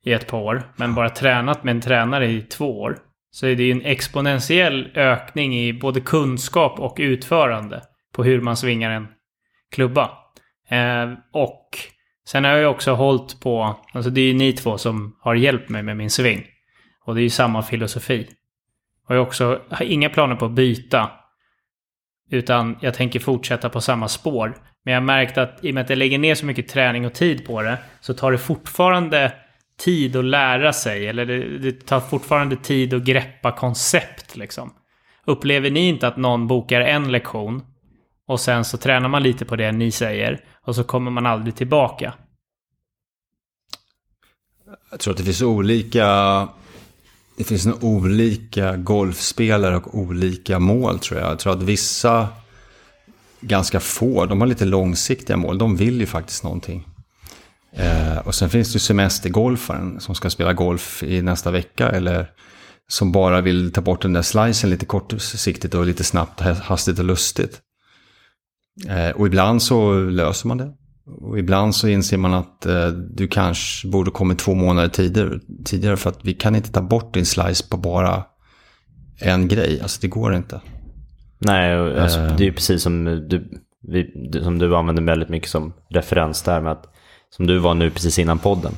[0.05, 2.99] i ett par år, men bara tränat med en tränare i två år,
[3.31, 7.83] så är det ju en exponentiell ökning i både kunskap och utförande
[8.13, 9.09] på hur man svingar en
[9.71, 10.11] klubba.
[10.69, 11.69] Eh, och
[12.27, 15.35] sen har jag ju också hållit på, alltså det är ju ni två som har
[15.35, 16.47] hjälpt mig med min sving.
[17.05, 18.29] Och det är ju samma filosofi.
[19.09, 21.11] Och jag har också har inga planer på att byta.
[22.31, 24.55] Utan jag tänker fortsätta på samma spår.
[24.85, 27.07] Men jag har märkt att i och med att jag lägger ner så mycket träning
[27.07, 29.33] och tid på det så tar det fortfarande
[29.85, 31.07] tid att lära sig.
[31.07, 34.73] Eller det, det tar fortfarande tid att greppa koncept liksom.
[35.27, 37.63] Upplever ni inte att någon bokar en lektion
[38.27, 41.57] och sen så tränar man lite på det ni säger och så kommer man aldrig
[41.57, 42.15] tillbaka?
[44.91, 46.49] Jag tror att det finns olika...
[47.37, 51.31] Det finns nog olika golfspelare och olika mål tror jag.
[51.31, 52.29] Jag tror att vissa,
[53.41, 55.59] ganska få, de har lite långsiktiga mål.
[55.59, 56.92] De vill ju faktiskt någonting.
[57.77, 61.89] Eh, och sen finns det ju semestergolfaren som ska spela golf i nästa vecka.
[61.89, 62.31] Eller
[62.89, 67.05] som bara vill ta bort den där slicen lite kortsiktigt och lite snabbt, hastigt och
[67.05, 67.61] lustigt.
[68.89, 70.73] Eh, och ibland så löser man det.
[71.21, 75.97] Och ibland så inser man att eh, du kanske borde kommit två månader tidigare, tidigare
[75.97, 78.25] för att vi kan inte ta bort din slice på bara
[79.21, 79.81] en grej.
[79.83, 80.61] Alltså det går inte.
[81.39, 82.37] Nej, alltså, Eh.
[82.37, 86.61] det är ju precis som du, vi, som du använder väldigt mycket som referens där
[86.61, 86.87] med att
[87.37, 88.73] som du var nu precis innan podden.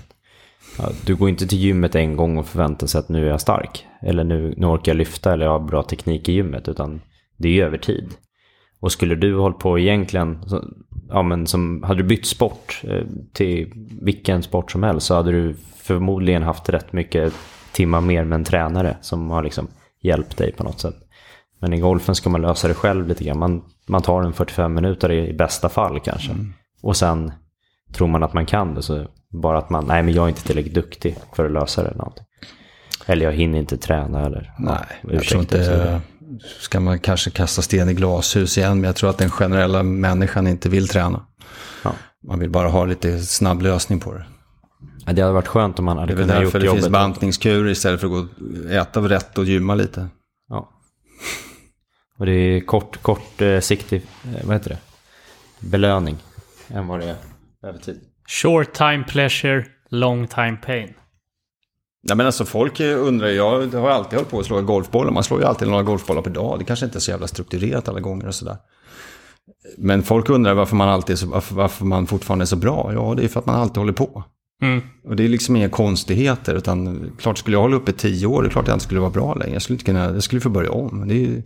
[1.07, 3.87] Du går inte till gymmet en gång och förväntar sig att nu är jag stark.
[4.03, 6.69] Eller nu, nu orkar jag lyfta eller jag har bra teknik i gymmet.
[6.69, 7.01] Utan
[7.37, 8.15] det är ju över tid.
[8.81, 10.39] Och skulle du hålla på egentligen,
[11.09, 13.03] ja men som, hade du bytt sport eh,
[13.33, 17.33] till vilken sport som helst så hade du förmodligen haft rätt mycket
[17.73, 19.69] timmar mer med en tränare som har liksom
[20.03, 20.97] hjälpt dig på något sätt.
[21.61, 23.39] Men i golfen ska man lösa det själv lite grann.
[23.39, 26.31] Man, man tar en 45 minuter i, i bästa fall kanske.
[26.83, 27.33] Och sen
[27.95, 28.83] tror man att man kan det.
[28.83, 29.07] Så
[29.43, 31.89] bara att man, nej men jag är inte tillräckligt duktig för att lösa det.
[31.89, 32.25] eller Någonting.
[33.07, 36.01] Eller jag hinner inte träna eller Nej, ja, jag tror inte...
[36.61, 40.47] Ska man kanske kasta sten i glashus igen, men jag tror att den generella människan
[40.47, 41.27] inte vill träna.
[41.85, 41.93] Ja.
[42.29, 44.25] Man vill bara ha lite snabb lösning på det.
[45.07, 46.67] Ja, det hade varit skönt om man Det hade är väl kunnat därför gjort det
[46.67, 46.83] jobbet.
[46.83, 50.09] finns bantningskurer istället för att gå och äta rätt och gymma lite.
[50.49, 50.71] Ja.
[52.19, 54.79] Och det är kort, kort eh, siktig, eh, vad heter det?
[55.69, 56.17] Belöning.
[56.69, 57.17] Än vad det är
[57.69, 58.01] över tid.
[58.29, 60.95] Short time pleasure, long time pain.
[62.09, 65.13] Ja, men alltså folk undrar, jag har alltid hållit på att slå golfbollar.
[65.13, 66.59] Man slår ju alltid några golfbollar per dag.
[66.59, 68.57] Det kanske inte är så jävla strukturerat alla gånger och sådär.
[69.79, 72.91] Men folk undrar varför man, alltid så, varför, varför man fortfarande är så bra.
[72.95, 74.25] Ja, det är för att man alltid håller på.
[74.63, 74.81] Mm.
[75.05, 76.55] Och det är liksom inga konstigheter.
[76.55, 79.01] Utan klart skulle jag hålla uppe i tio år, det är klart jag inte skulle
[79.01, 79.53] vara bra längre.
[79.53, 81.09] Jag skulle inte kunna, jag skulle få börja om.
[81.09, 81.43] Det är.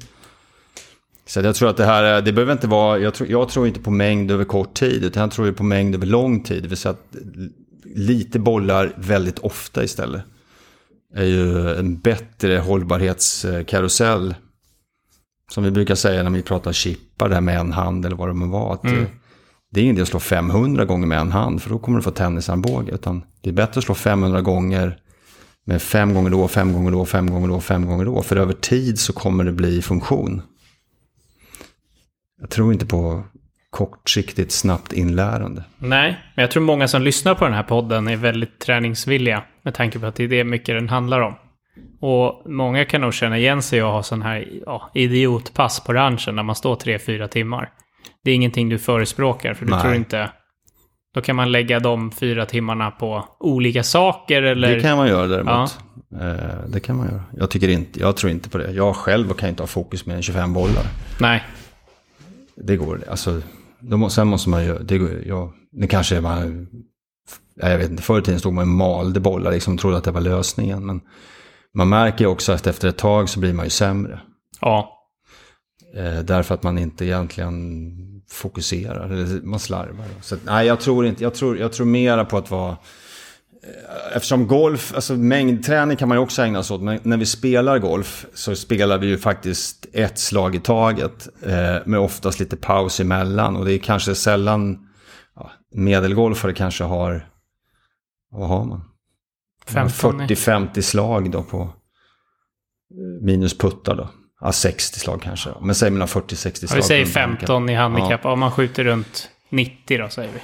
[1.28, 3.66] Så jag tror att det här, är- det behöver inte vara, jag tror, jag tror
[3.66, 5.04] inte på mängd över kort tid.
[5.04, 6.62] Utan jag tror på mängd över lång tid.
[6.62, 7.16] Det vill säga att
[7.94, 10.22] lite bollar väldigt ofta istället.
[11.14, 14.34] Är ju en bättre hållbarhetskarusell.
[15.50, 18.34] Som vi brukar säga när vi pratar chippar där med en hand eller vad det
[18.34, 18.74] må vara.
[18.74, 19.06] Att det,
[19.70, 21.62] det är ingen idé att slå 500 gånger med en hand.
[21.62, 22.92] För då kommer du få tennisarmbåge.
[22.92, 24.98] Utan det är bättre att slå 500 gånger
[25.66, 28.22] med fem gånger då, fem gånger då, fem gånger då, fem gånger då.
[28.22, 30.42] För över tid så kommer det bli funktion.
[32.40, 33.24] Jag tror inte på
[33.70, 35.64] kortsiktigt snabbt inlärande.
[35.78, 39.42] Nej, men jag tror många som lyssnar på den här podden är väldigt träningsvilliga.
[39.62, 41.34] Med tanke på att det är det mycket den handlar om.
[42.00, 46.36] Och många kan nog känna igen sig och ha sån här ja, idiotpass på ranchen
[46.36, 47.70] när man står 3-4 timmar.
[48.24, 49.80] Det är ingenting du förespråkar, för du Nej.
[49.80, 50.30] tror inte...
[51.14, 54.76] Då kan man lägga de fyra timmarna på olika saker eller...
[54.76, 55.78] Det kan man göra däremot.
[56.12, 57.22] Eh, det kan man göra.
[57.36, 58.70] Jag, tycker inte, jag tror inte på det.
[58.70, 60.84] Jag själv kan inte ha fokus med en 25 bollar.
[61.20, 61.44] Nej,
[62.64, 63.42] Det går alltså,
[63.80, 64.78] må, Sen måste man ju...
[64.78, 66.68] Det, går, ja, det kanske man...
[67.54, 69.96] ja, Jag vet inte, förr i tiden stod man och malde bollar liksom och trodde
[69.96, 70.86] att det var lösningen.
[70.86, 71.00] Men
[71.74, 74.20] man märker ju också att efter ett tag så blir man ju sämre.
[74.60, 74.94] ja.
[75.94, 77.52] Eh, därför att man inte egentligen
[78.30, 80.06] fokuserar, eller man slarvar.
[80.22, 82.76] Så nej, jag tror inte, jag tror, jag tror mera på att vara...
[83.62, 87.26] eh, Eftersom golf, alltså mängdträning kan man ju också ägna sig åt, men när vi
[87.26, 91.28] spelar golf så spelar vi ju faktiskt ett slag i taget.
[91.46, 94.88] Eh, med oftast lite paus emellan och det är kanske sällan,
[95.36, 97.28] ja, medelgolfare kanske har,
[98.30, 98.84] vad har man?
[99.66, 104.08] 15 är- 40-50 slag då på eh, minus puttar då.
[104.40, 105.50] Ja, 60 slag kanske.
[105.62, 106.76] Men säg mellan 40-60 Ja, slag.
[106.76, 107.40] vi säger på en handikapp.
[107.48, 108.24] 15 i handikapp.
[108.24, 110.40] Om man skjuter runt 90 då, säger vi.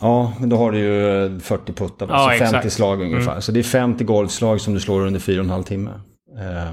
[0.00, 2.08] Ja, men då har du ju eh, 40 puttar.
[2.08, 2.52] Ja, så exakt.
[2.52, 3.30] 50 slag ungefär.
[3.30, 3.42] Mm.
[3.42, 5.90] Så det är 50 golfslag som du slår under 4,5 timme.
[6.38, 6.72] Eh,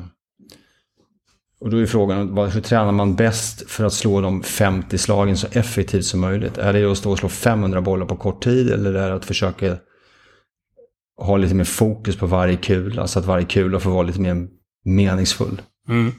[1.59, 5.47] och då är frågan, hur tränar man bäst för att slå de 50 slagen så
[5.51, 6.57] effektivt som möjligt?
[6.57, 9.25] Är det att stå och slå 500 bollar på kort tid eller är det att
[9.25, 9.77] försöka
[11.17, 14.47] ha lite mer fokus på varje kula så att varje kula får vara lite mer
[14.85, 15.61] meningsfull?
[15.89, 16.11] Mm.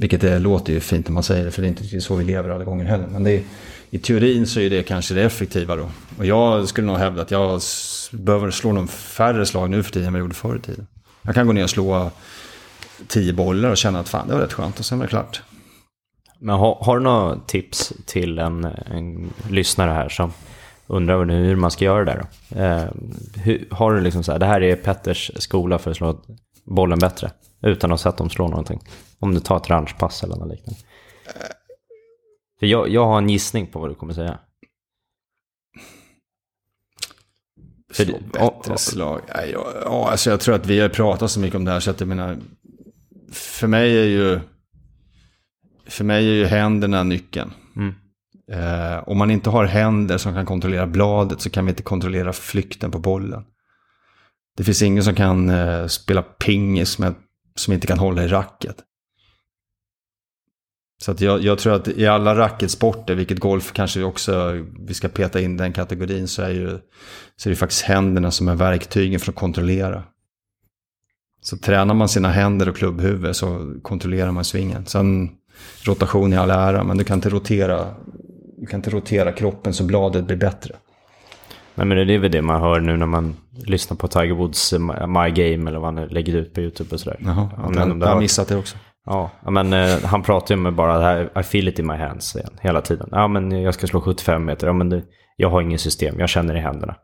[0.00, 2.24] Vilket det låter ju fint när man säger det, för det är inte så vi
[2.24, 3.06] lever alla gånger heller.
[3.06, 3.42] Men det är,
[3.90, 5.90] i teorin så är det kanske det effektiva då.
[6.18, 7.60] Och jag skulle nog hävda att jag
[8.12, 10.86] behöver slå någon färre slag nu för tiden än vad jag gjorde förr i tiden.
[11.22, 12.10] Jag kan gå ner och slå
[13.08, 15.42] tio bollar och känna att fan det var rätt skönt och sen var det klart.
[16.38, 20.32] Men har, har du några tips till en, en lyssnare här som
[20.86, 22.60] undrar hur man ska göra det där då?
[22.60, 22.88] Eh,
[23.44, 26.20] hur, har du liksom så här, det här är Petters skola för att slå
[26.64, 27.30] bollen bättre?
[27.62, 28.80] Utan att se att de slår någonting.
[29.18, 30.80] Om du tar ett ranchpass eller något liknande.
[32.60, 34.38] För jag, jag har en gissning på vad du kommer säga.
[37.92, 39.20] För Slå bättre ja, slag.
[39.28, 41.80] Ja, ja, ja, alltså jag tror att vi har pratat så mycket om det här
[41.80, 42.38] så att jag menar.
[43.32, 44.40] För mig är ju.
[45.86, 47.52] För mig är ju händerna nyckeln.
[47.76, 47.94] Mm.
[48.52, 52.32] Eh, om man inte har händer som kan kontrollera bladet så kan vi inte kontrollera
[52.32, 53.44] flykten på bollen.
[54.56, 57.14] Det finns ingen som kan eh, spela pingis med,
[57.54, 58.76] som inte kan hålla i racket.
[61.02, 65.08] Så att jag, jag tror att i alla racketsporter, vilket golf kanske också vi ska
[65.08, 66.78] peta in den kategorin, så är, ju,
[67.36, 70.02] så är det faktiskt händerna som är verktygen för att kontrollera.
[71.42, 74.86] Så tränar man sina händer och klubbhuvud så kontrollerar man svingen.
[74.86, 75.30] Sen
[75.84, 77.94] rotation i all ära, men du kan inte rotera,
[78.58, 80.76] du kan inte rotera kroppen så bladet blir bättre.
[81.74, 83.36] Nej men det är väl det man hör nu när man
[83.66, 87.00] lyssnar på Tiger Woods eh, My Game eller vad han lägger ut på YouTube och
[87.00, 87.16] sådär.
[87.20, 88.76] Jaha, det har har- missat det också.
[89.06, 91.94] Ja, men eh, han pratar ju med bara det här, I feel it in my
[91.94, 93.08] hands han, hela tiden.
[93.12, 94.66] Ja, men jag ska slå 75 meter.
[94.66, 95.02] Ja, men det,
[95.36, 96.94] jag har inget system, jag känner i händerna.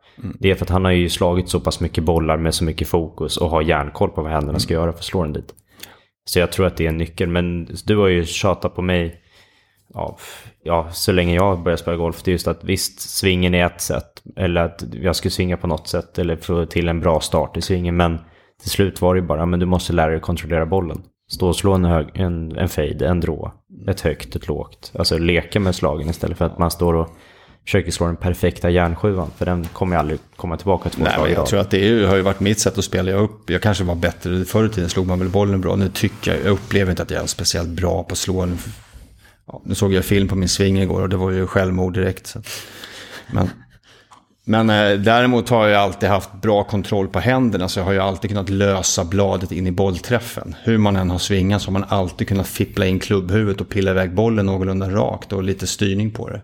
[0.40, 2.88] Det är för att han har ju slagit så pass mycket bollar med så mycket
[2.88, 5.54] fokus och har järnkoll på vad händerna ska göra för att slå den dit.
[6.24, 7.28] Så jag tror att det är en nyckel.
[7.28, 9.20] Men du har ju tjatat på mig,
[9.97, 10.16] ja,
[10.62, 13.80] ja, så länge jag började spela golf, det är just att visst, svingen är ett
[13.80, 14.22] sätt.
[14.36, 17.62] Eller att jag skulle svinga på något sätt eller få till en bra start i
[17.62, 17.97] svingen.
[17.97, 18.18] Men
[18.61, 21.03] till slut var det bara, men du måste lära dig kontrollera bollen.
[21.30, 23.53] Stå och slå en, hög, en, en fade, en drå,
[23.88, 24.92] ett högt, ett lågt.
[24.99, 27.09] Alltså leka med slagen istället för att man står och
[27.64, 29.30] försöker slå den perfekta järnsjuan.
[29.36, 31.47] För den kommer ju aldrig komma tillbaka två Nej, jag rad.
[31.47, 33.51] tror att det är, har ju varit mitt sätt att spela jag upp.
[33.51, 34.44] Jag kanske var bättre.
[34.44, 35.76] Förr i tiden slog man väl bollen bra.
[35.76, 38.59] Nu tycker jag, jag upplever inte att jag är speciellt bra på att slå den.
[39.57, 42.26] Ja, nu såg jag film på min sving igår och det var ju självmord direkt.
[42.26, 42.40] Så.
[43.30, 43.50] Men,
[44.44, 47.68] men eh, däremot har jag alltid haft bra kontroll på händerna.
[47.68, 50.54] Så jag har ju alltid kunnat lösa bladet in i bollträffen.
[50.62, 53.90] Hur man än har svingat så har man alltid kunnat fippla in klubbhuvudet och pilla
[53.90, 56.40] iväg bollen någorlunda rakt och lite styrning på det.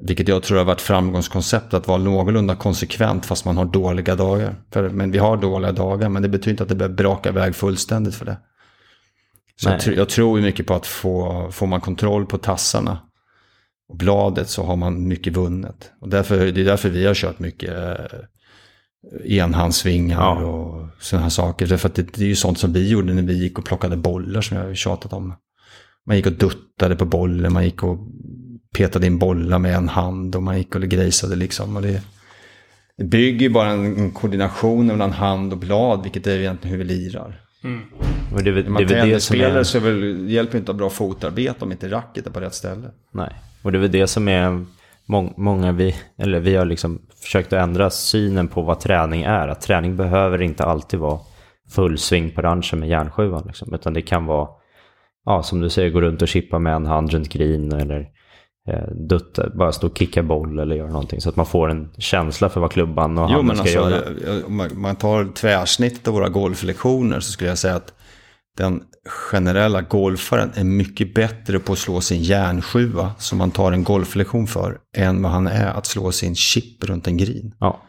[0.00, 4.54] Vilket jag tror har varit framgångskoncept att vara någorlunda konsekvent fast man har dåliga dagar.
[4.70, 7.54] För, men vi har dåliga dagar men det betyder inte att det behöver braka iväg
[7.54, 8.36] fullständigt för det.
[9.56, 12.98] Så jag, tr- jag tror mycket på att få, får man kontroll på tassarna
[13.88, 15.90] och bladet så har man mycket vunnet.
[16.00, 20.44] Och därför, det är därför vi har kört mycket eh, enhandssvingar Ja.
[20.46, 21.66] och sådana här saker.
[21.66, 23.96] Därför att det, det är ju sånt som vi gjorde när vi gick och plockade
[23.96, 25.34] bollar som jag har tjatat om.
[26.06, 27.98] Man gick och duttade på bollen, man gick och
[28.76, 31.76] petade in bollar med en hand och man gick och grejsade liksom.
[31.76, 32.02] Och det,
[32.96, 36.84] det bygger ju bara en, en koordination mellan hand och blad, vilket är egentligen hur
[36.84, 37.41] vi lirar.
[38.32, 39.62] Och det, det man väl det som är...
[39.62, 42.40] så är väl, det hjälper inte att ha bra fotarbete om inte racket är på
[42.40, 42.90] rätt ställe.
[43.10, 43.32] Nej.
[43.62, 44.64] Och det är väl det som är
[45.06, 49.48] må många vi, eller vi har liksom försökt att ändra synen på vad träning är.
[49.48, 51.20] Att träning behöver inte alltid vara
[51.70, 53.42] full sving på ranchen med järnsjuan.
[53.46, 54.48] Liksom, utan det kan vara,
[55.24, 58.08] ja, som du säger, gå runt och chippa med en hand runt green eller
[59.08, 61.20] dutta, bara stå och kicka boll eller göra någonting.
[61.20, 64.46] Så att man får en känsla för vad klubban och handen ska alltså, göra.
[64.46, 67.92] Om man tar tvärsnittet av våra golflektioner så skulle jag säga att
[68.56, 68.82] den
[69.30, 74.46] generella golfaren är mycket bättre på att slå sin järnsjua som man tar en golflektion
[74.46, 77.54] för än vad han är att slå sin chip runt en green.
[77.58, 77.82] Ja.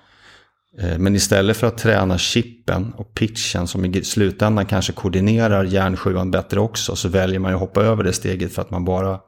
[0.80, 6.32] Eh, men istället för att träna chippen och pitchen som i slutändan kanske koordinerar järnsjuan
[6.32, 9.20] bättre också så väljer man att hoppa över det steget för att man bara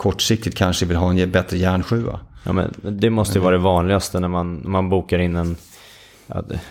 [0.00, 2.20] kortsiktigt kanske vill ha en bättre järnsjua.
[2.44, 5.56] Ja, men det måste ju vara det vanligaste när man, man bokar in en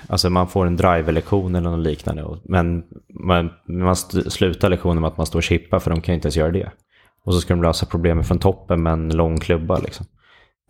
[0.07, 2.25] Alltså man får en driver-lektion eller något liknande.
[2.43, 6.15] Men man, man slutar lektionen med att man står och chippar för de kan ju
[6.15, 6.71] inte ens göra det.
[7.25, 10.05] Och så ska de lösa problemet från toppen med en lång klubba liksom.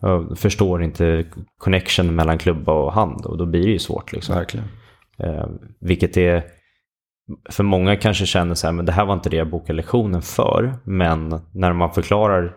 [0.02, 1.26] Jag förstår inte
[1.58, 4.12] connection mellan klubba och hand och då blir det ju svårt.
[4.12, 4.36] Liksom.
[4.36, 4.66] Verkligen.
[5.18, 5.48] Eh,
[5.80, 6.44] vilket är,
[7.50, 10.22] för många kanske känner så här, men det här var inte det jag bokade lektionen
[10.22, 10.74] för.
[10.84, 12.56] Men när man förklarar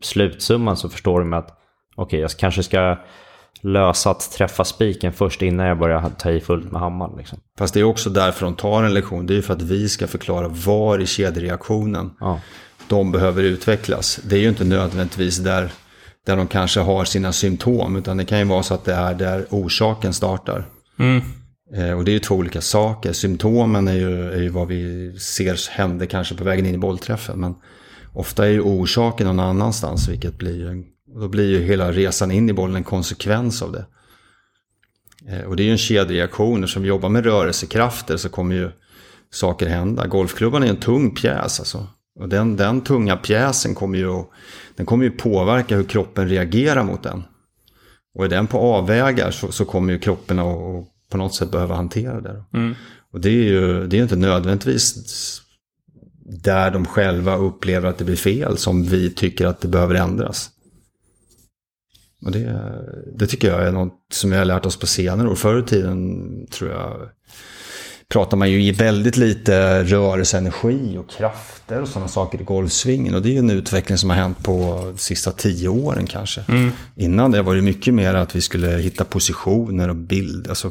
[0.00, 1.50] slutsumman så förstår de att
[1.96, 2.96] okej, okay, jag kanske ska
[3.62, 7.18] lösa att träffa spiken först innan jag börjar ta i fullt med hammaren.
[7.18, 7.38] Liksom.
[7.58, 9.26] Fast det är också därför de tar en lektion.
[9.26, 12.40] Det är för att vi ska förklara var i kedjereaktionen ja.
[12.88, 14.20] de behöver utvecklas.
[14.24, 15.70] Det är ju inte nödvändigtvis där,
[16.26, 17.96] där de kanske har sina symptom.
[17.96, 20.64] Utan det kan ju vara så att det är där orsaken startar.
[20.98, 21.22] Mm.
[21.74, 23.12] Eh, och det är ju två olika saker.
[23.12, 27.40] Symptomen är ju, är ju vad vi ser händer kanske på vägen in i bollträffen.
[27.40, 27.54] Men
[28.12, 30.08] ofta är ju orsaken någon annanstans.
[30.08, 33.84] Vilket blir och då blir ju hela resan in i bollen en konsekvens av det.
[35.28, 36.68] Eh, och det är ju en kedjereaktion.
[36.68, 38.70] Som jobbar med rörelsekrafter så kommer ju
[39.30, 40.06] saker hända.
[40.06, 41.86] Golfklubban är en tung pjäs alltså.
[42.20, 44.24] Och den, den tunga pjäsen kommer ju,
[44.76, 47.22] den kommer ju påverka hur kroppen reagerar mot den.
[48.14, 51.74] Och är den på avvägar så, så kommer ju kroppen att på något sätt behöva
[51.74, 52.44] hantera det.
[52.52, 52.74] Mm.
[53.12, 54.96] Och det är ju det är inte nödvändigtvis
[56.42, 60.50] där de själva upplever att det blir fel som vi tycker att det behöver ändras.
[62.24, 62.72] Och det,
[63.14, 65.34] det tycker jag är något som vi har lärt oss på senare år.
[65.34, 67.08] Förr i tiden tror jag
[68.10, 73.14] pratar man ju väldigt lite rörelseenergi och krafter och sådana saker i golfsvingen.
[73.14, 76.44] Och det är ju en utveckling som har hänt på de sista tio åren kanske.
[76.48, 76.70] Mm.
[76.96, 80.48] Innan det var det mycket mer att vi skulle hitta positioner och bild.
[80.48, 80.70] Alltså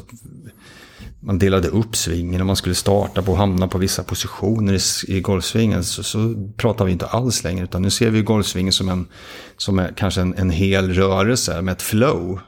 [1.20, 5.16] man delade upp svingen och man skulle starta på och hamna på vissa positioner i,
[5.16, 7.64] i golfsvingen så, så pratar vi inte alls längre.
[7.64, 9.06] Utan nu ser vi golfsvingen som, en,
[9.56, 12.40] som är kanske en, en hel rörelse med ett flow.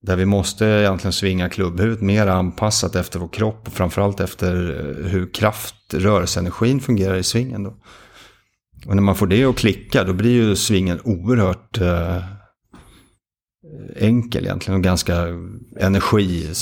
[0.00, 5.10] Där vi måste egentligen svinga klubbhuvudet mer anpassat efter vår kropp och framförallt efter eh,
[5.10, 7.62] hur kraft, rörelseenergin fungerar i svingen.
[7.62, 7.74] Då.
[8.86, 12.22] Och när man får det att klicka då blir ju svingen oerhört eh,
[13.96, 15.26] enkel egentligen och ganska
[15.80, 16.54] energi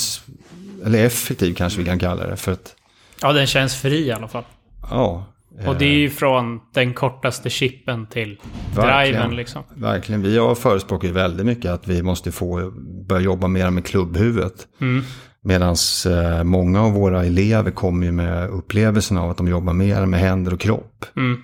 [0.85, 2.37] eller effektiv kanske vi kan kalla det.
[2.37, 2.75] För att,
[3.21, 4.43] ja, den känns fri i alla fall.
[4.89, 5.33] Ja.
[5.65, 8.37] Och det är ju från den kortaste chippen till
[8.75, 9.63] driven liksom.
[9.75, 10.21] Verkligen.
[10.21, 12.71] Vi har förespråkat väldigt mycket att vi måste få
[13.07, 14.67] börja jobba mer med klubbhuvudet.
[14.81, 15.03] Mm.
[15.43, 20.05] Medan eh, många av våra elever kommer ju med upplevelsen av att de jobbar mer
[20.05, 21.05] med händer och kropp.
[21.15, 21.41] Mm.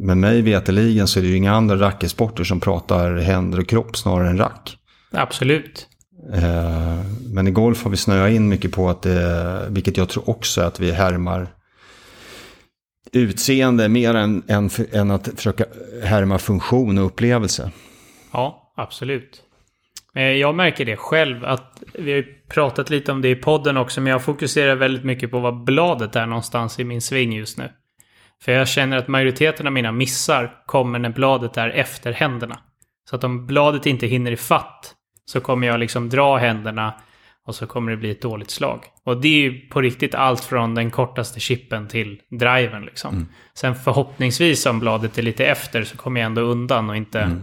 [0.00, 3.96] Men mig veteligen så är det ju inga andra racketsporter som pratar händer och kropp
[3.96, 4.78] snarare än rack.
[5.12, 5.86] Absolut.
[6.34, 6.98] Eh,
[7.34, 10.60] men i golf har vi snöat in mycket på att det, vilket jag tror också
[10.60, 11.57] är att vi härmar
[13.12, 15.64] utseende mer än, än, än att försöka
[16.04, 17.70] härma funktion och upplevelse.
[18.32, 19.42] Ja, absolut.
[20.14, 24.00] Eh, jag märker det själv att vi har pratat lite om det i podden också,
[24.00, 27.70] men jag fokuserar väldigt mycket på vad bladet är någonstans i min sving just nu.
[28.42, 32.58] För jag känner att majoriteten av mina missar kommer när bladet är efter händerna.
[33.10, 34.94] Så att om bladet inte hinner i fatt
[35.24, 36.94] så kommer jag liksom dra händerna
[37.48, 38.84] och så kommer det bli ett dåligt slag.
[39.04, 43.14] Och det är ju på riktigt allt från den kortaste chippen till driven liksom.
[43.14, 43.28] Mm.
[43.54, 47.42] Sen förhoppningsvis om bladet är lite efter så kommer jag ändå undan och inte mm.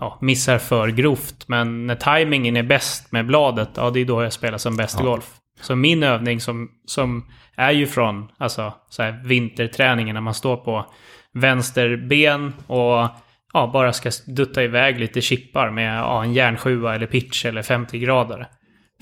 [0.00, 1.48] ja, missar för grovt.
[1.48, 4.96] Men när tajmingen är bäst med bladet, ja det är då jag spelar som bäst
[4.98, 5.04] ja.
[5.04, 5.30] golf.
[5.60, 7.24] Så min övning som, som
[7.56, 10.92] är ju från alltså, så här, vinterträningen när man står på
[11.32, 13.08] vänster ben och
[13.52, 17.98] ja, bara ska dutta iväg lite chippar med ja, en järnsjua eller pitch eller 50
[17.98, 18.48] grader.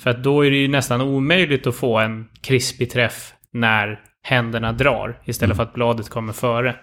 [0.01, 4.73] För att då är det ju nästan omöjligt att få en krispig träff när händerna
[4.73, 5.57] drar istället mm.
[5.57, 6.77] för att bladet kommer före.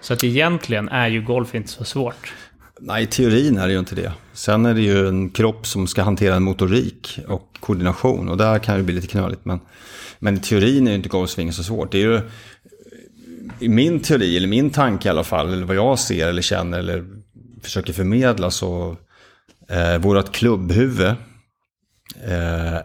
[0.00, 2.32] Så att egentligen är ju golf inte så svårt.
[2.80, 4.12] Nej, i teorin är det ju inte det.
[4.32, 8.28] Sen är det ju en kropp som ska hantera en motorik och koordination.
[8.28, 9.44] Och där kan det bli lite knöligt.
[9.44, 9.60] Men,
[10.18, 11.92] men i teorin är ju inte golfsvingen så svårt.
[11.92, 12.20] Det är ju
[13.60, 16.78] i min teori, eller min tanke i alla fall, eller vad jag ser eller känner
[16.78, 17.04] eller
[17.62, 18.96] försöker förmedla så
[19.68, 21.14] eh, vårt klubbhuvud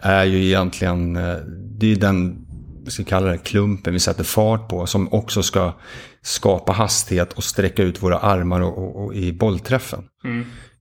[0.02, 1.36] är ju egentligen, eh,
[1.80, 2.46] det är den,
[2.86, 5.74] vi ska kalla det klumpen vi sätter fart på, som också ska
[6.22, 10.04] skapa hastighet och sträcka ut våra armar och, och, och i bollträffen.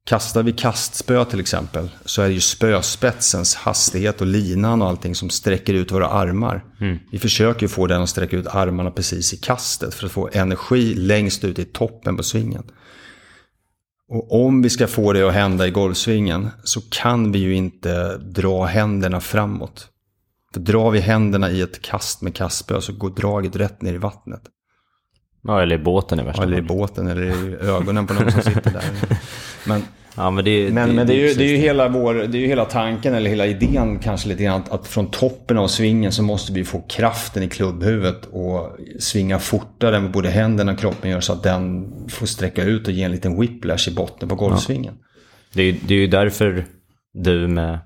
[0.07, 5.15] Kastar vi kastspö till exempel så är det ju spöspetsens hastighet och linan och allting
[5.15, 6.65] som sträcker ut våra armar.
[7.13, 10.31] Vi försöker ju få den att sträcka ut armarna precis i kastet för att få
[10.33, 12.63] energi längst ut i toppen på svingen.
[14.09, 18.17] Och om vi ska få det att hända i golfsvingen så kan vi ju inte
[18.17, 19.89] dra händerna framåt.
[20.53, 23.99] För drar vi händerna i ett kast med kastspö så går draget rätt ner i
[23.99, 24.43] vattnet.
[25.43, 26.77] Ja, eller i båten i värsta Eller i fall.
[26.77, 28.85] båten eller i ögonen på någon som sitter där.
[29.67, 29.83] Men,
[30.19, 32.41] Ja, men det, men, men det, är ju, det är ju hela vår, det är
[32.41, 36.23] ju hela tanken eller hela idén kanske lite grann att, från toppen av svingen så
[36.23, 41.21] måste vi få kraften i klubbhuvudet och svinga fortare än både händerna och kroppen gör
[41.21, 44.95] så att den får sträcka ut och ge en liten whiplash i botten på golfsvingen.
[45.55, 46.65] Det är, ju- det är ju därför
[47.15, 47.79] du med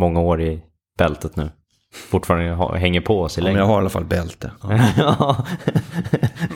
[0.00, 0.60] många år i
[0.98, 1.50] bältet nu
[2.10, 3.60] fortfarande hänger på oss i Ja, men längden.
[3.60, 4.50] jag har i alla fall bälte.
[4.62, 4.78] Ja.
[4.96, 5.46] Ja.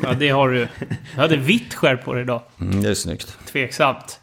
[0.02, 0.68] Ja, det har du.
[1.14, 2.42] Du hade vitt skärp på dig idag.
[2.61, 3.38] Mm, det är snyggt.
[3.52, 4.20] Tveksamt.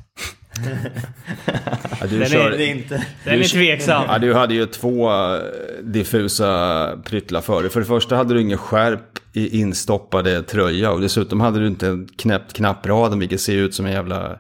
[1.99, 3.06] Ja, du, Den är- kör, det är inte...
[3.24, 4.03] Den är tveksam.
[4.08, 5.39] ja, du hade ju två eh,
[5.84, 7.72] diffusa pryttlar för dig.
[7.72, 11.88] För det första hade du ingen skärp i instoppade tröja och dessutom hade du inte
[11.88, 14.39] en knäppt knappraden vilket ser ut som en jävla...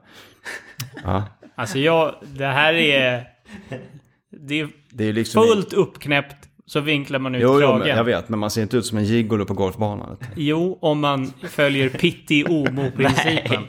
[1.03, 1.23] Ja,
[1.57, 3.23] Alltså jag, det här är...
[4.47, 5.43] Det är det är liksom...
[5.47, 7.87] fullt uppknäppt så vinklar man ut Jo, jo, kragen.
[7.87, 10.17] jag vet, men man ser inte ut som en gigolo på golfbanan.
[10.35, 13.63] Jo, om man följer pitti omo principen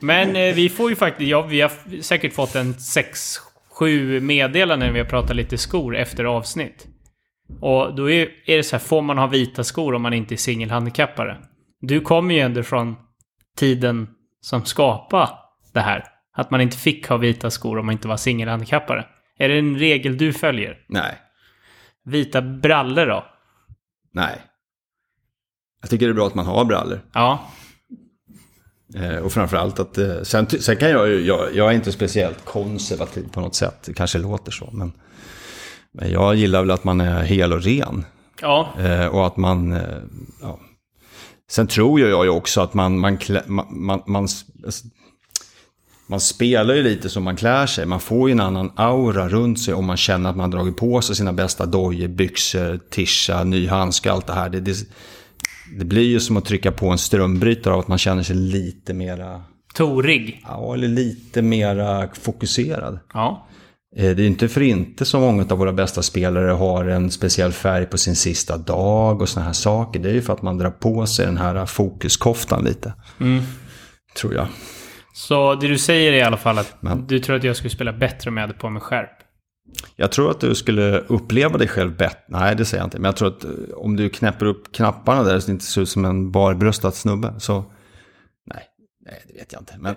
[0.00, 4.92] Men eh, vi får ju faktiskt, ja, vi har säkert fått en 6-7 meddelanden när
[4.92, 6.86] vi har pratat lite skor efter avsnitt.
[7.60, 10.34] Och då är, är det så här, får man ha vita skor om man inte
[10.34, 11.36] är singelhandikappare?
[11.80, 12.96] Du kommer ju ändå från
[13.58, 14.08] tiden
[14.40, 15.28] som skapade
[15.74, 16.04] det här.
[16.36, 19.04] Att man inte fick ha vita skor om man inte var singelhandikappare.
[19.38, 20.76] Är det en regel du följer?
[20.88, 21.14] Nej,
[22.08, 23.24] Vita brallor då?
[24.12, 24.42] nej.
[25.80, 27.00] Jag tycker det är bra att man har brallor.
[27.12, 27.40] Ja.
[28.94, 29.98] Eh, och framförallt att...
[29.98, 31.26] Eh, sen, sen kan jag ju...
[31.26, 33.82] Jag, jag är inte speciellt konservativ på något sätt.
[33.84, 34.92] Det kanske låter så, men...
[35.92, 38.04] Men jag gillar väl att man är hel och ren.
[38.40, 38.68] Ja.
[38.78, 39.72] Eh, och att man...
[39.72, 39.98] Eh,
[40.42, 40.58] ja.
[41.50, 42.98] Sen tror jag ju också att man...
[42.98, 44.28] Man, klä, man, man, man,
[44.64, 44.86] alltså,
[46.10, 47.86] man spelar ju lite som man klär sig.
[47.86, 51.00] Man får ju en annan aura runt sig om man känner att man dragit på
[51.00, 54.48] sig sina bästa dojor, byxor, tischa, ny handske, allt det här.
[54.48, 54.76] Det, det,
[55.78, 58.94] det blir ju som att trycka på en strömbrytare av att man känner sig lite
[58.94, 59.42] mera...
[59.74, 60.42] Torig.
[60.44, 62.98] Ja, eller lite mera fokuserad.
[63.14, 63.46] Ja.
[63.96, 67.52] Eh, Det är inte för inte som många av våra bästa spelare har en speciell
[67.52, 70.00] färg på sin sista dag och såna här saker.
[70.00, 72.92] Det är ju för att man drar på sig den här fokuskoftan lite.
[74.16, 74.46] Tror jag.
[75.18, 77.70] Så det du säger är i alla fall att Men- du tror att jag skulle
[77.70, 79.10] spela bättre om jag hade på mig skärp.
[79.96, 82.18] Jag tror att du skulle uppleva dig själv bättre.
[82.28, 82.98] Nej, det säger jag inte.
[82.98, 85.80] Men jag tror att eh, om du knäpper upp knapparna där så det inte ser
[85.80, 87.34] ut som en barbröstad snubbe.
[87.38, 87.64] Så
[88.54, 88.62] nej,
[89.06, 89.74] nej det vet jag inte.
[89.78, 89.96] Men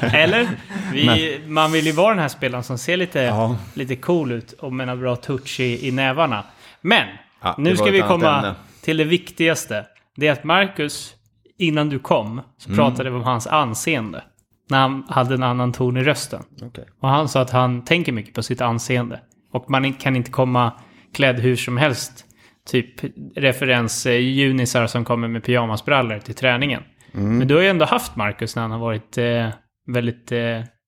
[0.14, 0.48] Eller?
[0.92, 3.56] Vi, Man vill ju vara den här spelaren som ser lite, Ja.
[3.74, 6.44] lite cool ut och med en bra touch i, i nävarna.
[6.80, 7.06] Men!
[7.42, 8.54] Ja, nu ska vi komma ämne.
[8.82, 9.86] till det viktigaste.
[10.16, 11.14] Det är att Marcus,
[11.58, 12.76] innan du kom, så Mm.
[12.76, 14.24] pratade vi om hans anseende.
[14.70, 16.42] När han hade en annan ton i rösten.
[16.62, 16.84] okej.
[17.00, 19.20] Och han sa att han tänker mycket på sitt anseende.
[19.52, 20.72] Och man kan inte komma
[21.14, 22.24] klädd hur som helst.
[22.70, 22.94] Typ
[23.36, 26.82] referens junisar som kommer med pyjamasbrallor till träningen.
[27.12, 29.48] Men du har ju ändå haft Marcus när han har varit eh,
[29.92, 30.32] väldigt...
[30.32, 30.38] Eh,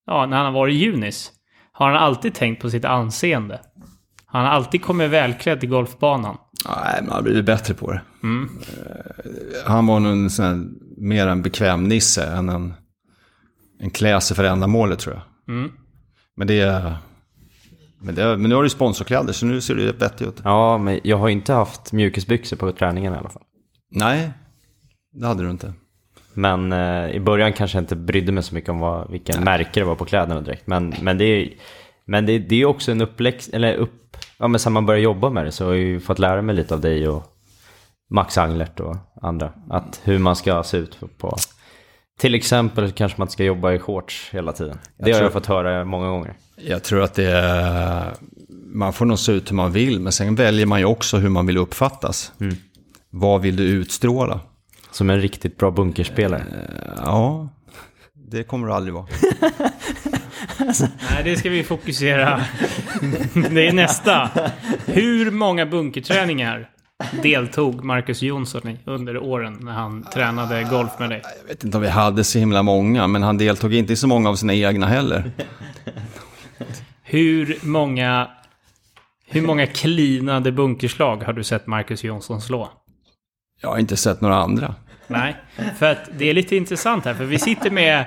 [0.06, 1.32] ja, när han har varit junis.
[1.72, 3.60] Har han alltid tänkt på sitt anseende?
[4.26, 6.36] Han har alltid kommit välklädd till golfbanan.
[6.66, 8.00] Nej, men han har blivit bättre på det.
[8.22, 12.74] Eh, Han var nog en sån här, mer en bekväm nisse än en,
[13.80, 15.54] en klä sig för ändamålet tror jag.
[15.56, 15.72] Mm.
[16.36, 16.96] Men det är...
[18.00, 20.40] Men, det, men nu har du sponsorkläder så nu ser det bättre ut.
[20.44, 23.42] Ja, men jag har inte haft mjukisbyxor på träningen i alla fall.
[23.90, 24.30] Nej,
[25.12, 25.72] det hade du inte.
[26.34, 29.82] Men eh, i början kanske jag inte brydde mig så mycket om vad, vilka märken
[29.82, 30.66] det var på kläderna direkt.
[30.66, 31.48] Men, men det är
[32.10, 35.30] men det, det är också en uppläx, eller upp, ja men sen man börjar jobba
[35.30, 37.22] med det så har jag ju fått lära mig lite av dig och
[38.10, 39.52] Max Anglert och andra.
[39.70, 41.36] Att hur man ska se ut på,
[42.20, 44.78] till exempel kanske man inte ska jobba i shorts hela tiden.
[44.98, 46.34] Det har tror- jag fått höra många gånger.
[46.56, 48.14] Jag tror att det är...
[48.72, 51.28] Man får nog se ut hur man vill, men sen väljer man ju också hur
[51.28, 52.32] man vill uppfattas.
[53.10, 54.40] Vad vill du utstråla?
[54.90, 56.44] Som en riktigt bra bunkerspelare.
[56.96, 57.48] Ja,
[58.14, 59.06] det kommer du aldrig vara.
[60.58, 62.40] Nej, det ska vi fokusera.
[63.50, 64.30] det är nästa.
[64.86, 66.70] Hur många bunkerträningar
[67.22, 71.22] deltog Marcus Jonsson i under åren när han tränade golf med dig?
[71.42, 74.06] Jag vet inte om vi hade så himla många, men han deltog inte i så
[74.06, 75.30] många av sina egna heller.
[77.02, 78.28] Hur många,
[79.26, 82.70] hur många cleanade bunkerslag har du sett Marcus Jonsson slå?
[83.60, 84.74] Jag har inte sett några andra.
[85.08, 85.36] Nej,
[85.78, 88.04] för att det är lite intressant här, för vi sitter med,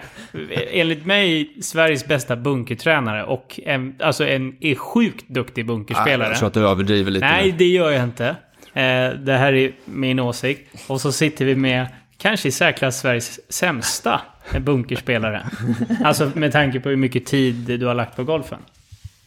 [0.72, 6.30] enligt mig, Sveriges bästa bunkertränare och en, alltså en är sjukt duktig bunkerspelare.
[6.30, 7.26] Jag tror att du överdriver lite.
[7.26, 7.58] Nej, nu.
[7.58, 8.28] det gör jag inte.
[8.74, 10.76] Eh, det här är min åsikt.
[10.88, 11.88] Och så sitter vi med,
[12.18, 14.22] kanske i särklass Sveriges sämsta
[14.60, 15.46] bunkerspelare.
[16.04, 18.60] alltså med tanke på hur mycket tid du har lagt på golfen.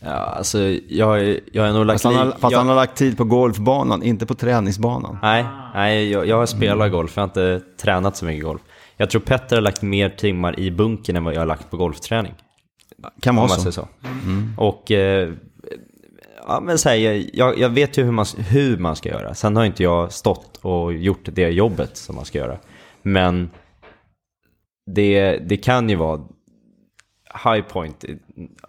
[0.05, 2.03] Ja, alltså jag, jag har nog lagt...
[2.03, 5.19] Fast, han har, fast jag, han har lagt tid på golfbanan, inte på träningsbanan.
[5.23, 5.45] Nej,
[5.75, 8.61] nej jag, jag har spelat golf, jag har inte tränat så mycket golf.
[8.97, 11.77] Jag tror Petter har lagt mer timmar i bunkern än vad jag har lagt på
[11.77, 12.35] golfträning.
[13.21, 13.73] Kan vara så.
[13.73, 13.89] så.
[14.57, 15.31] Och eh,
[16.47, 19.35] ja, men så här, jag- jag, jag vet ju hur man, hur man ska göra.
[19.35, 22.57] Sen har inte jag stått och gjort det jobbet som man ska göra.
[23.03, 23.51] Men
[24.87, 26.21] det, det kan ju vara
[27.45, 28.05] high point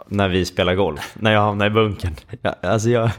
[0.07, 1.15] när vi spelar golf.
[1.19, 2.13] När jag hamnar i bunkern.
[2.41, 3.09] Ja, alltså jag,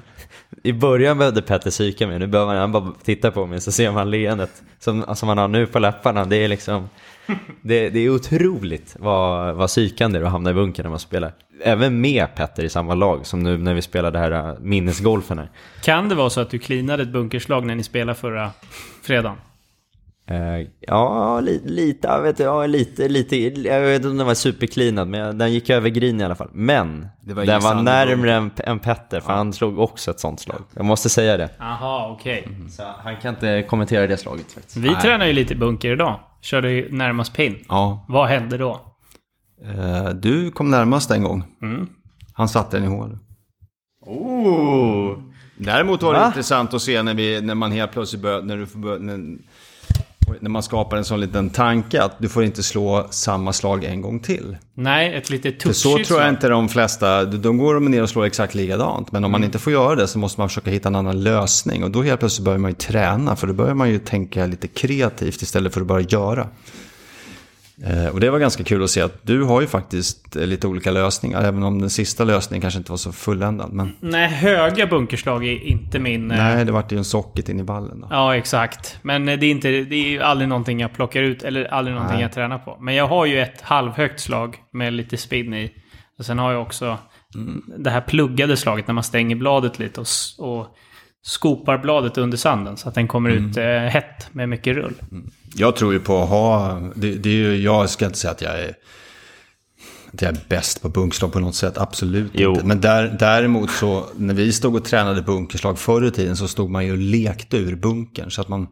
[0.62, 2.18] I början behövde Petter psyka mig.
[2.18, 5.48] Nu behöver han bara titta på mig så ser man leendet som, som han har
[5.48, 6.24] nu på läpparna.
[6.24, 6.88] Det är liksom...
[7.62, 10.98] Det, det är otroligt vad, vad psykande det är att hamna i bunkern när man
[10.98, 11.32] spelar.
[11.62, 15.38] Även med Petter i samma lag som nu när vi spelar det här äh, minnesgolfen
[15.38, 15.50] här.
[15.82, 18.50] Kan det vara så att du cleanade ett bunkerslag när ni spelade förra
[19.02, 19.36] fredagen?
[20.28, 23.36] Eh, ja, li, lite, jag vet, ja, lite, lite,
[23.68, 26.50] jag vet inte om den var supercleanad, men den gick över green i alla fall.
[26.52, 30.40] Men, Det var den var närmre än, än Petter, för han slog också ett sånt
[30.40, 30.62] slag.
[30.74, 31.50] Jag måste säga det.
[31.60, 32.48] Aha, okej.
[32.70, 34.76] Så han kan inte kommentera det slaget faktiskt.
[34.76, 36.20] Vi tränar ju lite bunker idag.
[36.40, 37.64] Körde ju närmast pin.
[37.68, 38.04] Ja.
[38.08, 38.80] Vad hände då?
[39.64, 41.44] Eh, Du kom närmast en gång.
[41.62, 41.88] Mm.
[42.32, 43.18] Han satte den i hål.
[44.06, 45.18] Oh.
[45.56, 46.26] Däremot var det Va?
[46.26, 49.38] intressant att se när, vi, när man helt plötsligt bör, när, du när,
[50.40, 54.02] när man skapar en sån liten tanke att du får inte slå samma slag en
[54.02, 54.56] gång till.
[54.74, 58.24] Nej, ett litet För så tror jag inte de flesta, de går ner och slår
[58.24, 59.12] exakt likadant.
[59.12, 61.84] Men om man inte får göra det så måste man försöka hitta en annan lösning.
[61.84, 64.68] Och då helt plötsligt börjar man ju träna, för då börjar man ju tänka lite
[64.68, 66.48] kreativt istället för att bara göra.
[67.84, 70.66] Eh, Och det var ganska kul att se att du har ju faktiskt eh, lite
[70.66, 73.72] olika lösningar, även om den sista lösningen kanske inte var så fulländad.
[73.72, 76.30] Men Nej, höga bunkerslag är inte min...
[76.30, 78.08] eh, nej, det vart ju en socket in i ballen då.
[78.10, 78.98] Ja, exakt.
[79.02, 82.16] Men det är, inte, det är ju aldrig någonting jag plockar ut, eller aldrig någonting
[82.16, 82.22] Nej.
[82.22, 82.76] jag tränar på.
[82.80, 85.72] Men jag har ju ett halvhögt slag med lite spinn i.
[86.18, 86.98] Och sen har jag också
[87.78, 90.06] det här pluggade slaget när man stänger bladet lite och,
[90.38, 90.66] och
[91.22, 94.94] skopar bladet under sanden så att den kommer ut eh, hett med mycket rull.
[95.58, 98.42] Jag tror ju på att ha, det, det är ju, jag ska inte säga att
[98.42, 98.74] jag är,
[100.12, 102.52] att jag är bäst på bunkslag på något sätt, absolut Jo.
[102.52, 102.66] inte.
[102.66, 106.70] Men där, däremot så, när vi stod och tränade bunkerslag förr i tiden så stod
[106.70, 108.30] man ju och lekte ur bunkern.
[108.30, 108.68] Så att man,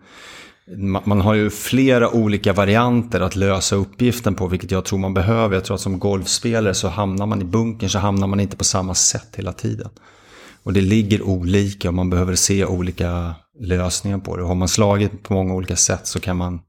[0.77, 5.15] man, man har ju flera olika varianter att lösa uppgiften på, vilket jag tror man
[5.15, 5.55] behöver.
[5.55, 8.65] Jag tror att som golfspelare så hamnar man i bunkern så hamnar man inte på
[8.65, 9.89] samma sätt hela tiden.
[10.63, 14.43] Och det ligger olika och man behöver se olika lösningar på det.
[14.43, 16.61] Och har man slagit på många olika sätt så kan man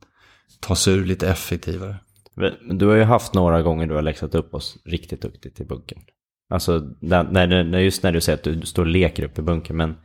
[0.60, 1.96] ta sig ur lite effektivare.
[2.36, 5.66] Men Du har ju haft några gånger du har läxat upp oss riktigt duktigt i
[5.66, 6.00] bunkern.
[6.50, 7.24] Alltså, när,
[7.64, 9.96] när, just när du säger att du står och leker upp i bunkern, men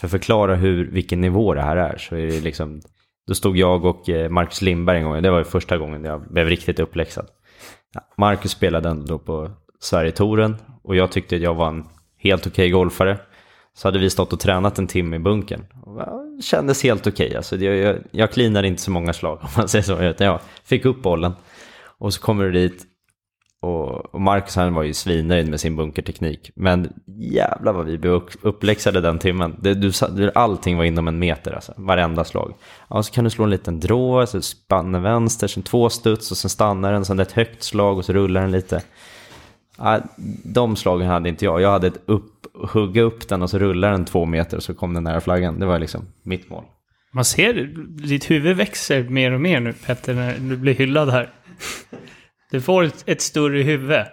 [0.00, 2.80] för att förklara hur, vilken nivå det här är så är det liksom,
[3.26, 6.32] då stod jag och eh, Marcus Lindberg en gång, det var ju första gången jag
[6.32, 7.26] blev riktigt uppläxad.
[8.16, 11.84] Marcus spelade ändå på Sverigetouren och jag tyckte att jag var en
[12.18, 13.18] helt okej golfare.
[13.76, 15.66] Så hade vi stått och tränat en timme i bunkern.
[16.36, 17.36] Det kändes helt okej.
[17.36, 20.02] Alltså, jag, jag, jag cleanade inte så många slag om man säger så.
[20.02, 21.32] Utan jag fick upp bollen.
[21.98, 22.86] Och så kommer du dit.
[23.60, 26.50] Och, och Marcus han var ju svinnöjd med sin bunkerteknik.
[26.54, 29.56] Men jävlar vad vi blev uppläxade den timmen.
[29.60, 31.72] Det, du, allting var inom en meter alltså.
[31.76, 32.54] Varenda slag.
[32.88, 36.36] Ja, så kan du slå en liten drå, så spannar vänster, sen två studs och
[36.36, 37.04] sen stannar den.
[37.04, 38.82] Sen ett högt slag och så rullar den lite.
[39.78, 40.00] Ja,
[40.44, 41.60] de slagen hade inte jag.
[41.60, 44.74] Jag hade ett upp, hugga upp den och så rullar den två meter och så
[44.74, 45.58] kom den nära flaggan.
[45.60, 46.64] Det var liksom mitt mål.
[47.12, 47.54] Man ser,
[48.08, 51.32] ditt huvud växer mer och mer nu Petter, när du blir hyllad här.
[52.50, 54.04] Du får ett, ett större huvud.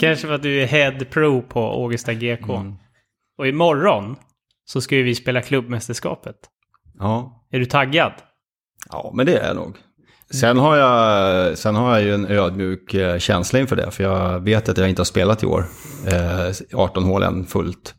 [0.00, 2.50] Kanske för att du är head pro på Ågesta GK.
[3.38, 4.16] Och imorgon
[4.64, 6.36] så ska ju vi spela klubbmästerskapet.
[6.98, 8.12] Ja, Är du taggad?
[8.90, 9.76] ja men det är jag nog.
[10.34, 13.90] Sen har, jag, sen har jag ju en ödmjuk eh, känsla inför det.
[13.90, 15.64] För jag vet att jag inte har spelat i år.
[16.06, 17.94] Eh, 18 hål än fullt.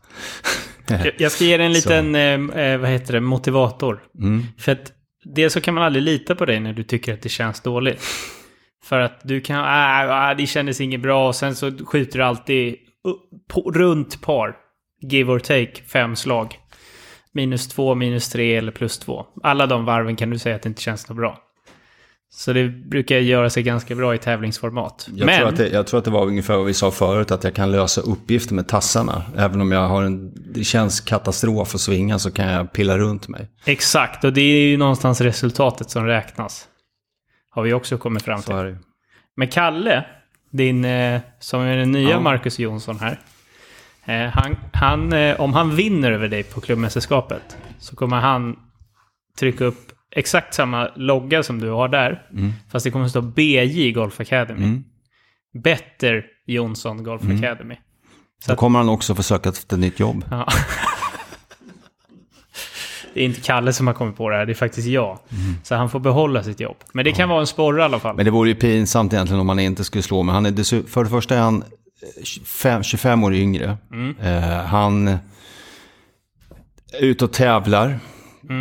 [1.17, 1.73] Jag- ska ge dig en
[2.13, 3.99] liten, eh, eh, vad heter det, motivator.
[4.19, 4.43] Mm.
[4.59, 4.91] För att
[5.23, 8.01] dels så kan man aldrig lita på dig när du tycker att det känns dåligt.
[8.83, 12.75] För att du kan, ah, det kändes inget bra och sen så skjuter du alltid
[13.53, 14.55] på, runt par.
[15.01, 16.57] Give or take, fem slag.
[17.33, 19.25] minus två, minus tre eller plus två.
[19.43, 21.37] Alla de varven kan du säga att det inte känns så bra.
[22.33, 25.07] Så det brukar göra sig ganska bra i tävlingsformat.
[25.13, 27.31] Jag, Men, tror att det, jag tror att det var ungefär vad vi sa förut,
[27.31, 29.23] att jag kan lösa uppgifter med tassarna.
[29.37, 33.27] Även om jag har en, det känns katastrof att svinga så kan jag pilla runt
[33.27, 33.49] mig.
[33.65, 36.67] exakt, och det är ju någonstans resultatet som räknas.
[37.49, 38.77] Har vi också kommit fram till.
[39.35, 40.05] Men Kalle,
[40.51, 42.19] din, eh, som är den nya Ja.
[42.19, 43.19] Marcus Jonsson här.
[44.05, 48.55] Eh, han, han, eh, om han vinner över dig på klubbmästerskapet så kommer han
[49.39, 52.27] trycka upp exakt samma logga som du har där.
[52.71, 54.63] Fast det kommer att stå BJ Golf Academy.
[54.63, 54.83] Mm.
[55.63, 57.75] Better Jonsson Golf Academy.
[58.47, 60.25] Då kommer han också försöka efter ett nytt jobb.
[60.31, 60.47] Ja.
[63.13, 65.19] Det är inte Kalle som har kommit på det här, det är faktiskt jag.
[65.63, 66.77] Så han får behålla sitt jobb.
[66.93, 68.15] Men det kan vara en sporre i alla fall.
[68.15, 70.33] Men det vore ju pinsamt egentligen om han inte skulle slå mig.
[70.33, 71.63] Han är för det första är han
[72.17, 73.77] eh, 25, 25 år yngre.
[74.21, 75.19] Eh, han är
[76.99, 77.99] ute och tävlar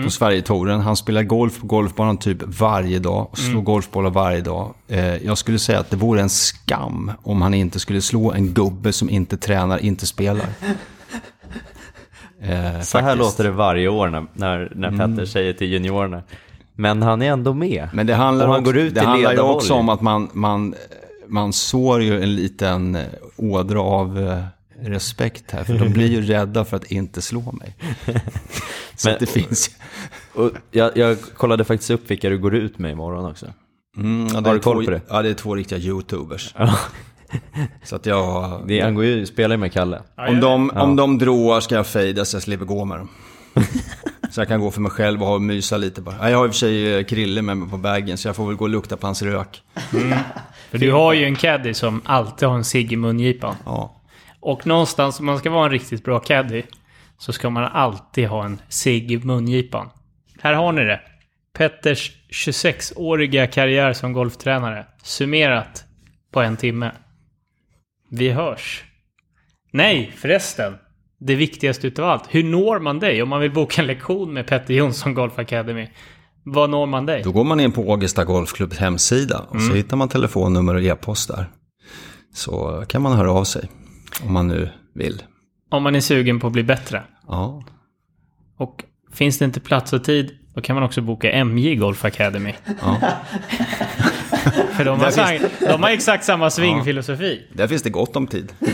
[0.05, 0.81] på Sverigetouren.
[0.81, 4.75] Han spelar golf på golfbanan typ varje dag och slår golfbollar varje dag.
[4.89, 8.55] Eh, jag skulle säga att det vore en skam om han inte skulle slå en
[8.55, 10.47] gubbe som inte tränar, inte spelar.
[12.43, 16.23] Eh, Så här låter det varje år när, när, när Petter säger till juniorerna.
[16.75, 17.89] Men han är ändå med.
[17.93, 20.29] Men det handlar, Och han också, går ut det handlar ju också om att man,
[20.33, 20.75] man,
[21.27, 22.99] man sår ju en liten
[23.37, 24.39] ådra av eh,
[24.83, 25.65] respekt här.
[25.65, 27.77] För de blir ju rädda för att inte slå mig.
[28.97, 29.73] Så Men- att det finns ju.
[30.43, 33.47] Och jag, jag kollade faktiskt upp vilka du går ut med imorgon också.
[33.97, 35.01] Mm, ja, det Har är du koll två, på det?
[35.09, 36.55] Ja, det är två riktiga YouTubers.
[37.85, 38.63] Så att jag...
[38.69, 40.03] Det, han går ju, spelar ju med Kalle.
[40.29, 43.09] om, de, om de dråar ska jag fejda så jag slipper gå med dem.
[44.31, 46.17] så jag kan gå för mig själv och ha och mysa lite bara.
[46.21, 48.37] Ja, Jag har i och för sig eh, Krille med mig på vägen så jag
[48.37, 49.63] får väl gå och lukta på hans rök.
[50.71, 53.55] För du har ju en caddy som alltid har en cigg i mungipan.
[53.65, 54.00] Ja.
[54.41, 56.63] Och någonstans, om man ska vara en riktigt bra caddy,
[57.19, 59.91] så ska man alltid ha en cigg i mungipan.
[60.41, 61.01] Här har ni det.
[61.59, 64.87] Petters 26-åriga karriär som golftränare.
[65.03, 65.85] Summerat
[66.33, 66.93] på en timme.
[68.11, 68.85] Vi hörs.
[69.73, 70.75] Nej, förresten.
[71.19, 72.25] Det viktigaste utav allt.
[72.29, 75.89] Hur når man dig om man vill boka en lektion med Petter Jonsson Golf Academy?
[76.43, 77.23] Vad når man dig?
[77.23, 81.29] Då går man in på Ågesta Golfklubbs hemsida och så hittar man telefonnummer och e-post
[81.29, 81.47] där.
[82.35, 83.69] Så kan man höra av sig
[84.25, 85.23] om man nu vill.
[85.71, 87.03] Om man är sugen på att bli bättre.
[87.29, 87.63] Ja,
[88.57, 92.55] Och finns det inte plats och tid, då kan man också boka MJ Golf Academy.
[92.81, 92.97] ja.
[94.73, 97.47] För de har, sang, de har exakt samma svingfilosofi.
[97.53, 98.53] där finns det gott om tid.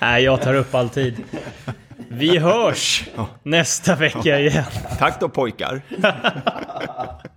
[0.00, 1.16] Nej, jag tar upp all tid.
[2.08, 3.04] Vi hörs
[3.42, 4.64] nästa vecka igen.
[4.98, 5.82] Tack då pojkar.